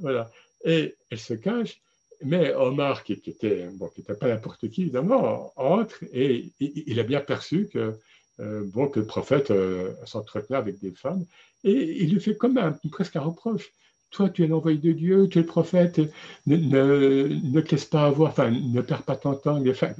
[0.00, 0.28] voilà.
[0.64, 1.80] Et elle se cache
[2.22, 7.20] mais Omar, qui n'était bon, qui pas n'importe qui, évidemment, entre et, il a bien
[7.20, 7.94] perçu que,
[8.40, 11.24] euh, bon, que le prophète euh, s'entretenait avec des femmes.
[11.64, 13.72] Et il lui fait comme un, presque un reproche.
[14.10, 16.00] Toi, tu es l'envoyé de Dieu, tu es le prophète,
[16.46, 19.62] ne, ne, te laisse pas avoir, enfin, ne perds pas ton temps.
[19.68, 19.92] Enfin,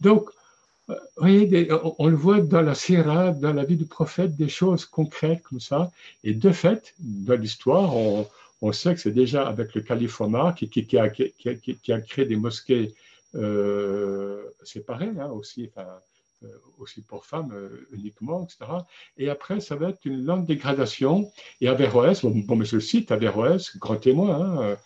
[0.00, 0.30] Donc,
[0.88, 4.84] euh, voyez, on, le voit dans la sira, dans la vie du prophète, des choses
[4.84, 5.90] concrètes comme ça.
[6.22, 8.26] Et de fait, dans l'histoire, on,
[8.62, 12.94] on sait que c'est déjà avec le calife Omar qui, a, créé des mosquées
[13.34, 16.48] euh, séparées hein, aussi, euh,
[16.78, 18.70] aussi pour femmes euh, uniquement, etc.
[19.16, 21.30] Et après, ça va être une lente dégradation.
[21.60, 24.76] Et Averroès, bon, mais je le cite, Averroès, grand témoin,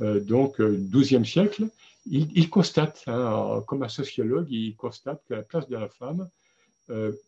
[0.00, 1.68] hein, donc 12e siècle,
[2.06, 6.28] il, constate, hein, comme un sociologue, il constate que la place de la femme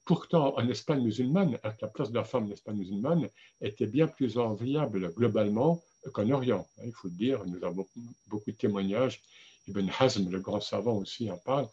[0.07, 3.29] pourtant, en Espagne musulmane, la place de la femme en Espagne musulmane
[3.61, 5.83] était bien plus enviable globalement
[6.13, 6.67] qu'en Orient.
[6.79, 7.87] Hein, il faut le dire, nous avons
[8.29, 9.21] beaucoup de témoignages
[9.69, 11.69] Ibn Hazm, le grand savant aussi, en parle.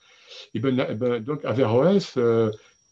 [0.53, 2.17] Ibn, donc Averroès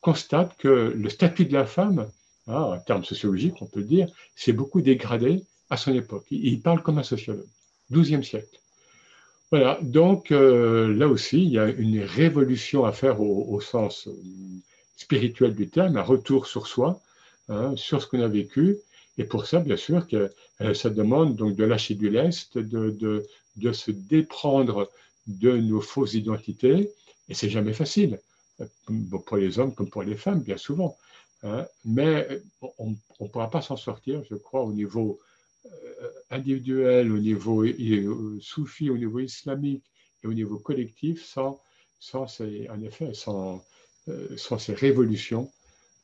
[0.01, 2.09] constate que le statut de la femme,
[2.47, 6.25] hein, en termes sociologiques, on peut dire, s'est beaucoup dégradé à son époque.
[6.31, 7.45] Il, parle comme un sociologue,
[7.91, 8.59] 12e siècle.
[9.51, 14.09] Voilà, donc là aussi, il y a une révolution à faire au, sens
[14.97, 16.99] spirituel du terme, un retour sur soi,
[17.49, 18.77] hein, sur ce qu'on a vécu,
[19.18, 23.24] et pour ça, bien sûr, que euh, ça demande donc de lâcher du lest, de,
[23.72, 24.91] se déprendre
[25.28, 26.91] de nos fausses identités,
[27.30, 28.20] et c'est jamais facile,
[29.26, 30.97] pour les hommes comme pour les femmes, bien souvent.
[31.43, 31.66] Hein.
[31.86, 32.28] Mais
[32.78, 35.20] on ne pourra pas s'en sortir, je crois, au niveau
[35.66, 39.84] euh, individuel, au niveau euh, soufi, au niveau islamique
[40.24, 41.61] et au niveau collectif, sans,
[41.99, 42.68] sans ces
[44.74, 45.51] révolutions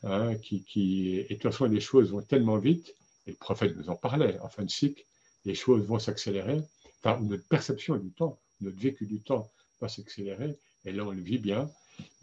[0.03, 2.95] hein, qui, qui, et de toute façon, les choses vont tellement vite
[3.27, 5.03] et le prophète nous en parlait, en fin de cycle,
[5.45, 6.61] les choses vont s'accélérer,
[7.03, 9.49] enfin, notre perception du temps, notre vécu du temps
[9.79, 11.69] va s'accélérer, et là on le vit bien.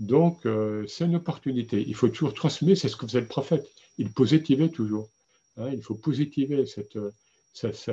[0.01, 1.85] Donc, euh, c'est une opportunité.
[1.87, 3.69] Il faut toujours transmettre, c'est ce que faisait le prophète.
[3.99, 5.09] Il positivait toujours.
[5.57, 5.71] Hein.
[5.73, 6.99] il faut positiver cette,
[7.53, 7.91] cette,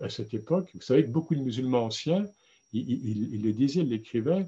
[0.00, 0.70] à cette époque.
[0.74, 2.26] Vous savez que beaucoup de musulmans anciens,
[2.72, 4.46] ils, le disaient, ils l'écrivaient,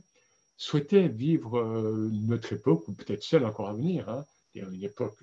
[0.57, 5.19] souhaitaient vivre euh, notre époque, ou peut-être celle encore à venir, hein, une époque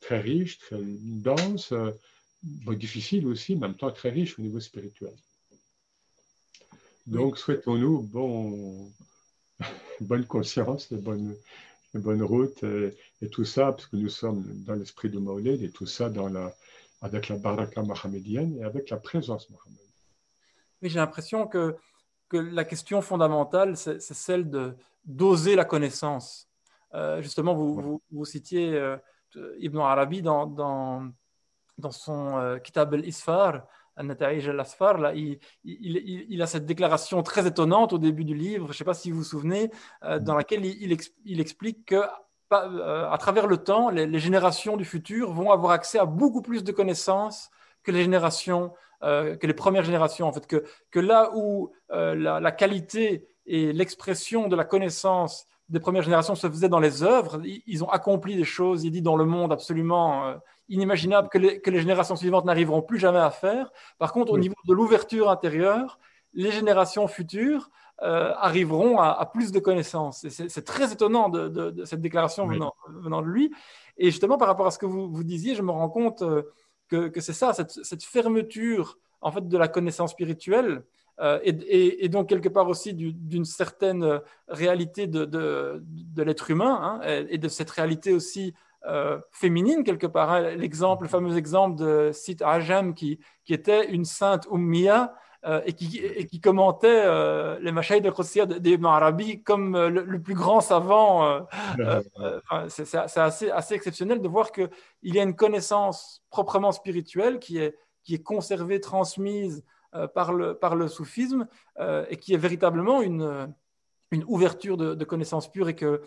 [0.00, 1.90] très riche, très dense, euh,
[2.42, 5.14] difficile aussi, mais en même temps très riche au niveau spirituel.
[7.06, 8.90] Donc, souhaitons-nous bon,
[10.00, 11.34] bonne conscience, de bonne,
[11.94, 12.62] bonne route
[13.22, 16.28] et, tout ça, parce que nous sommes dans l'esprit de Maulid et tout ça dans
[16.28, 16.54] la,
[17.00, 19.86] avec la baraka mohammedienne et avec la présence mohammedienne.
[20.82, 21.76] Oui, j'ai l'impression que,
[22.28, 24.74] que la question fondamentale, c'est celle de
[25.04, 26.48] d'oser la connaissance.
[26.92, 28.98] Euh, justement, vous, vous, citiez euh,
[29.58, 31.10] Ibn Arabi dans, dans
[31.78, 33.62] dans son euh, Kitab al-Isfar,
[33.96, 38.76] là, il, il, il, a cette déclaration très étonnante au début du livre, je ne
[38.76, 39.70] sais pas si vous vous souvenez,
[40.04, 42.02] euh, dans laquelle il, explique que
[42.52, 46.62] euh, à travers le temps, les, générations du futur vont avoir accès à beaucoup plus
[46.62, 47.50] de connaissances
[47.82, 52.52] que les générations, que les premières générations, en fait, que, que là où la, la,
[52.52, 57.84] qualité et l'expression de la connaissance des premières générations se faisaient dans les œuvres, ils
[57.84, 60.34] ont accompli des choses, il dit, dans le monde absolument
[60.68, 63.70] inimaginable que les, que les générations suivantes n'arriveront plus jamais à faire.
[63.98, 65.98] Par contre, au niveau de l'ouverture intérieure,
[66.34, 67.70] les générations futures
[68.02, 70.24] euh, arriveront à, plus de connaissances.
[70.28, 73.52] c'est très étonnant de, cette déclaration venant, venant, de lui.
[73.96, 76.42] Et justement, par rapport à ce que vous, vous disiez, je me rends compte euh,
[76.86, 80.84] que, que c'est ça, cette, cette, fermeture en fait, de la connaissance spirituelle,
[81.18, 87.26] euh, et, et, donc quelque part aussi d'une certaine réalité de, de l'être humain, hein,
[87.28, 88.54] et, de cette réalité aussi
[88.88, 90.32] euh, féminine quelque part.
[90.32, 90.40] Hein.
[90.56, 95.14] L'exemple, le fameux exemple de Sit Ajam qui, qui était une sainte Ummiyah
[95.44, 100.34] euh, et, qui, et, qui, commentait euh, les Mashaïd al d'Ibn Arabi comme le, plus
[100.34, 101.46] grand savant.
[102.68, 104.70] c'est assez, assez, exceptionnel de voir qu'il
[105.02, 109.64] y a une connaissance proprement spirituelle qui est, qui est conservée, transmise
[110.14, 111.46] par, le, par le soufisme
[111.78, 113.54] et qui est véritablement une,
[114.12, 116.00] une ouverture de, de connaissances pures et que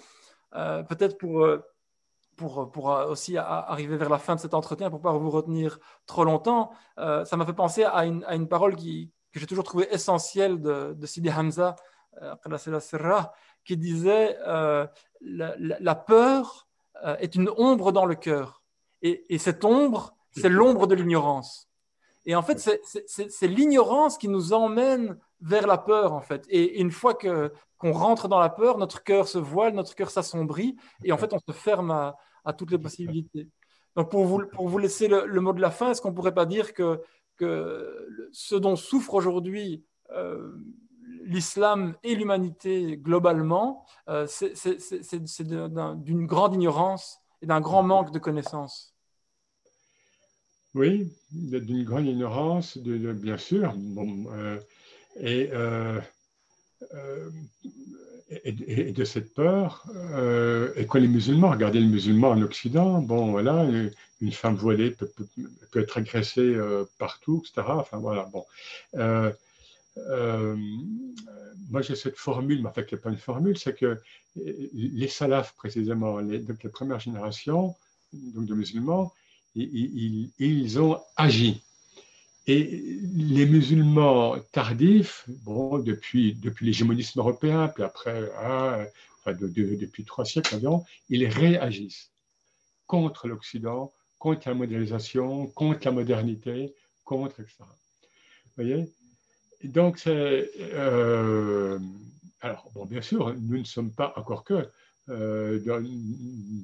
[0.51, 1.47] peut-être pour
[2.41, 5.77] pour, pour aussi arriver vers la fin de cet entretien, pour ne pas vous retenir
[6.07, 9.45] trop longtemps, euh, ça m'a fait penser à une, à une parole qui, que j'ai
[9.45, 11.75] toujours trouvée essentielle de, de Sidi Hamza,
[12.21, 12.35] euh,
[13.63, 14.87] qui disait euh,
[15.21, 16.67] la, peur
[17.19, 18.63] est une ombre dans le cœur.
[19.03, 21.69] Et, et cette ombre, c'est l'ombre de l'ignorance.
[22.25, 26.45] Et en fait, c'est l'ignorance qui nous emmène vers la peur, en fait.
[26.49, 30.11] Et, une fois que qu'on rentre dans la peur, notre cœur se voile, notre cœur
[30.11, 33.47] s'assombrit, et en fait, on se ferme à, à toutes les possibilités.
[33.95, 36.33] Donc, pour vous, pour vous laisser le, mot de la fin, est-ce qu'on ne pourrait
[36.33, 37.01] pas dire que,
[37.37, 40.53] que ce dont souffre aujourd'hui euh,
[41.23, 48.95] l'islam et l'humanité globalement, euh, c'est d'une grande ignorance et d'un grand manque de connaissances?
[50.73, 53.73] Oui, d'une grande ignorance, de, bien sûr.
[53.75, 54.57] Bon, euh,
[55.19, 55.49] et
[58.43, 59.85] et, de cette peur.
[60.13, 63.65] Euh, et quand les musulmans, regardez les musulmans en Occident, bon, voilà,
[64.21, 65.11] une femme voilée peut,
[65.75, 67.67] être agressée euh, partout, etc.
[67.69, 68.45] Enfin, voilà, bon.
[68.95, 70.55] Euh,
[71.69, 73.99] moi, j'ai cette formule, mais en fait, n'y a pas une formule, c'est que
[74.35, 77.75] les salafs, précisément, les, donc les premières générations
[78.13, 79.13] donc de musulmans,
[79.55, 81.61] ils ont agi.
[82.51, 88.85] Et les musulmans tardifs, bon, depuis, depuis l'hégémonisme européen, puis après, hein,
[89.19, 92.11] enfin, depuis trois siècles environ, ils réagissent
[92.87, 96.73] contre l'Occident, contre la mondialisation, contre la modernité,
[97.05, 97.55] contre, etc.
[97.61, 98.91] Vous voyez?
[99.63, 100.51] Donc, c'est.
[100.73, 101.79] Euh,
[102.41, 104.67] alors, bon, bien sûr, nous ne sommes pas encore que
[105.07, 105.59] euh,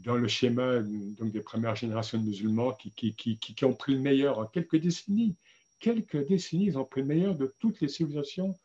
[0.03, 3.93] dans, le schéma donc, des premières générations de musulmans qui, qui, qui, qui, ont pris
[3.93, 5.37] le meilleur en quelques décennies.
[5.79, 8.57] Quelques décennies, ils ont pris le meilleur de toutes les civilisations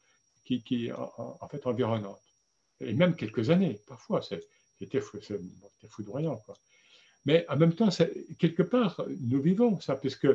[0.45, 2.23] qui, en, fait environnantes.
[2.81, 5.01] Et même quelques années, parfois, c'était
[5.89, 6.37] foudroyant.
[6.37, 6.57] Quoi.
[7.25, 7.89] Mais en même temps,
[8.39, 10.29] quelque part, nous vivons ça, puisque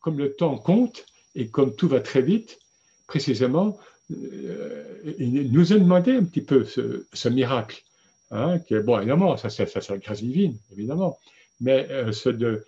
[0.00, 1.04] comme le temps compte
[1.34, 2.58] et comme tout va très vite,
[3.06, 3.78] précisément,
[4.12, 7.82] euh, il nous a demandé un petit peu ce, miracle.
[8.32, 11.18] Hein, qui est, bon, évidemment, ça c'est la grâce divine, évidemment,
[11.60, 12.64] mais euh, ce de,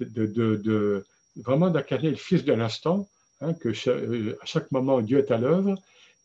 [0.00, 1.04] de, de,
[1.36, 3.08] vraiment d'incarner le Fils de l'instant,
[3.40, 5.74] hein, que euh, à chaque moment Dieu est à l'œuvre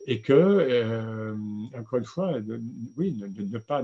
[0.06, 1.36] et que,
[1.78, 2.40] encore une fois,
[2.96, 3.84] oui, ne, pas.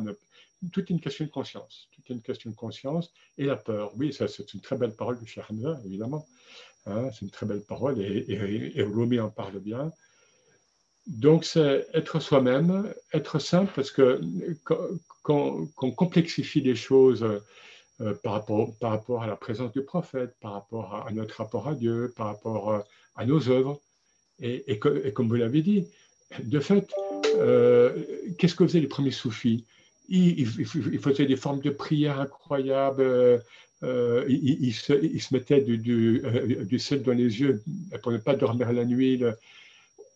[0.72, 1.90] Tout est une question de conscience.
[1.92, 3.92] Tout est une question de conscience et la peur.
[3.98, 6.26] Oui, ça, c'est une très belle parole de Cheikh Hamza, évidemment.
[6.86, 9.92] Hein, c'est une très belle parole et, et, et en parle bien.
[11.08, 14.22] Donc, c'est être soi-même, être simple, parce que
[14.64, 17.26] quand, on complexifie les choses
[18.02, 21.68] euh, par, rapport, par rapport à la présence du prophète, par rapport à, notre rapport
[21.68, 22.80] à Dieu, par rapport euh,
[23.16, 23.80] à, nos œuvres,
[24.42, 25.88] et, comme vous l'avez dit,
[26.44, 26.92] de fait,
[27.38, 28.04] euh,
[28.40, 29.66] qu'est-ce que faisaient les premiers soufis?
[30.10, 33.44] Ils, faisaient des formes de prière incroyables,
[33.84, 37.64] ils, se, mettaient du, sel dans les yeux
[38.02, 39.24] pour ne pas dormir la nuit.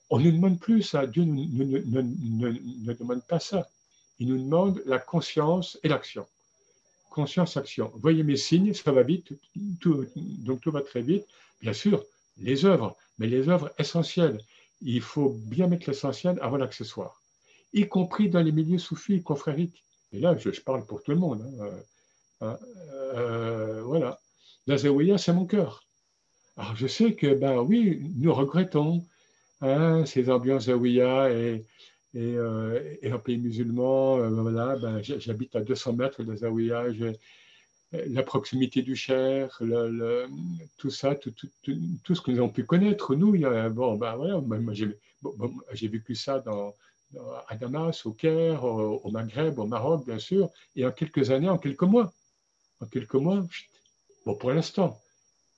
[0.10, 1.06] On ne demande plus ça.
[1.06, 3.70] Dieu ne, demande pas ça.
[4.18, 6.26] Il nous demande la conscience et l'action.
[7.18, 7.92] Conscience-action.
[7.96, 11.26] Voyez mes signes, ça va vite, donc tout va très vite.
[11.62, 12.04] Bien sûr,
[12.38, 14.40] les œuvres, mais les œuvres essentielles.
[14.82, 17.20] Il faut bien mettre l'essentiel avant l'accessoire,
[17.74, 19.84] y compris dans les milieux soufis confrériques.
[20.14, 21.42] Et là, je, parle pour tout le monde.
[21.42, 21.66] Hein.
[21.66, 21.82] Euh,
[22.42, 22.60] hein,
[23.16, 24.20] euh, voilà.
[24.68, 25.84] La c'est mon cœur.
[26.56, 29.04] Alors, je sais que, ben oui, nous regrettons
[29.62, 31.66] Hein, ces ambiances zawiya et,
[32.14, 36.86] et, euh, en pays musulman, euh, voilà, ben, j'habite à 200 mètres de zawiya,
[37.92, 39.62] la proximité du cher,
[40.78, 41.32] tout ça, tout,
[42.16, 45.88] ce que nous avons pu connaître, nous, il y a, bon, ben, voilà, moi, j'ai
[45.88, 46.76] vécu ça dans,
[47.48, 51.58] à Damas, au Caire, au, Maghreb, au Maroc, bien sûr, et en quelques années, en
[51.58, 52.14] quelques mois.
[52.82, 53.46] En quelques mois,
[54.26, 55.00] bon, pour l'instant.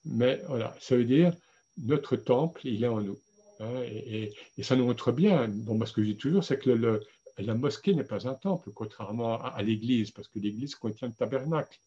[0.05, 1.33] Mais voilà, ça veut dire
[1.77, 3.19] notre temple, il est en nous.
[3.59, 7.01] Hein, et, ça nous montre bien, bon, ce que je dis toujours, c'est que
[7.37, 11.79] la mosquée n'est pas un temple, contrairement à, l'église, parce que l'église contient le tabernacle,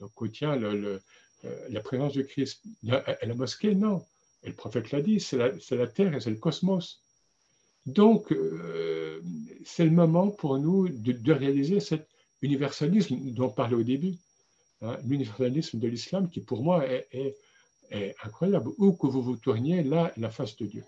[0.00, 0.98] donc contient euh,
[1.68, 2.62] la présence de Christ.
[2.82, 4.04] La, la mosquée, non.
[4.42, 7.02] Et le prophète l'a dit, c'est la, terre et c'est le cosmos.
[7.86, 9.22] Donc, euh,
[9.64, 12.08] c'est le moment pour nous de, réaliser cet
[12.42, 14.16] universalisme dont on parlait au début,
[14.82, 17.36] hein, l'universalisme de l'islam qui, pour moi, est, est,
[18.22, 18.70] incroyable.
[18.78, 20.84] Où que vous vous tourniez, là, la face de Dieu.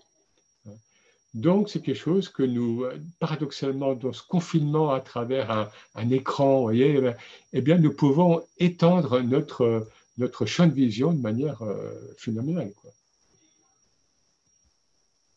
[1.33, 2.85] Donc, c'est quelque chose que nous,
[3.19, 7.11] paradoxalement, dans ce confinement à travers un, écran, voyez, eh,
[7.53, 12.71] eh bien, nous pouvons étendre notre, notre champ de vision de manière euh, phénoménale.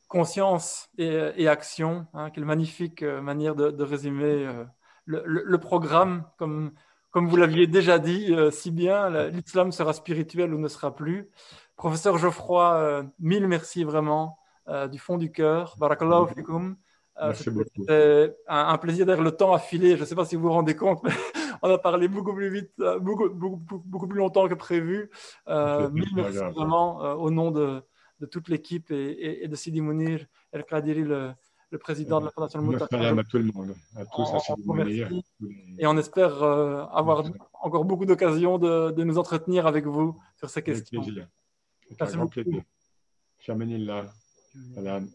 [0.08, 4.64] Conscience et, action, hein, quelle magnifique euh, manière de, résumer euh,
[5.06, 6.72] le, programme, comme,
[7.10, 11.30] comme vous l'aviez déjà dit si bien, l'islam sera spirituel ou ne sera plus.
[11.76, 14.38] Professeur Geoffroy, mille merci vraiment.
[14.68, 15.76] Euh, du fond du cœur.
[15.78, 16.76] Barakallahu fikum.
[17.22, 19.96] Euh, C'était un, plaisir d'ailleurs le temps a filé.
[19.96, 21.10] Je ne sais pas si vous vous rendez compte, mais
[21.62, 25.10] on a parlé beaucoup plus vite, euh, beaucoup, beaucoup, beaucoup plus longtemps que prévu.
[25.48, 27.80] mille merci vraiment au nom de,
[28.20, 31.30] de toute l'équipe et, et, de Sidi Mounir El Kadiri, le,
[31.70, 32.92] le président de la Fondation Moutak.
[32.92, 35.08] à tout le monde, à tous, à Sidi Mounir.
[35.78, 37.24] Et on espère avoir
[37.62, 41.00] encore beaucoup d'occasions de, de, nous entretenir avec vous sur ces questions.
[41.00, 41.28] Avec plaisir.
[41.98, 42.62] Merci beaucoup.
[44.56, 44.82] Plaisir.
[44.82, 45.00] là.
[45.00, 45.12] Salam.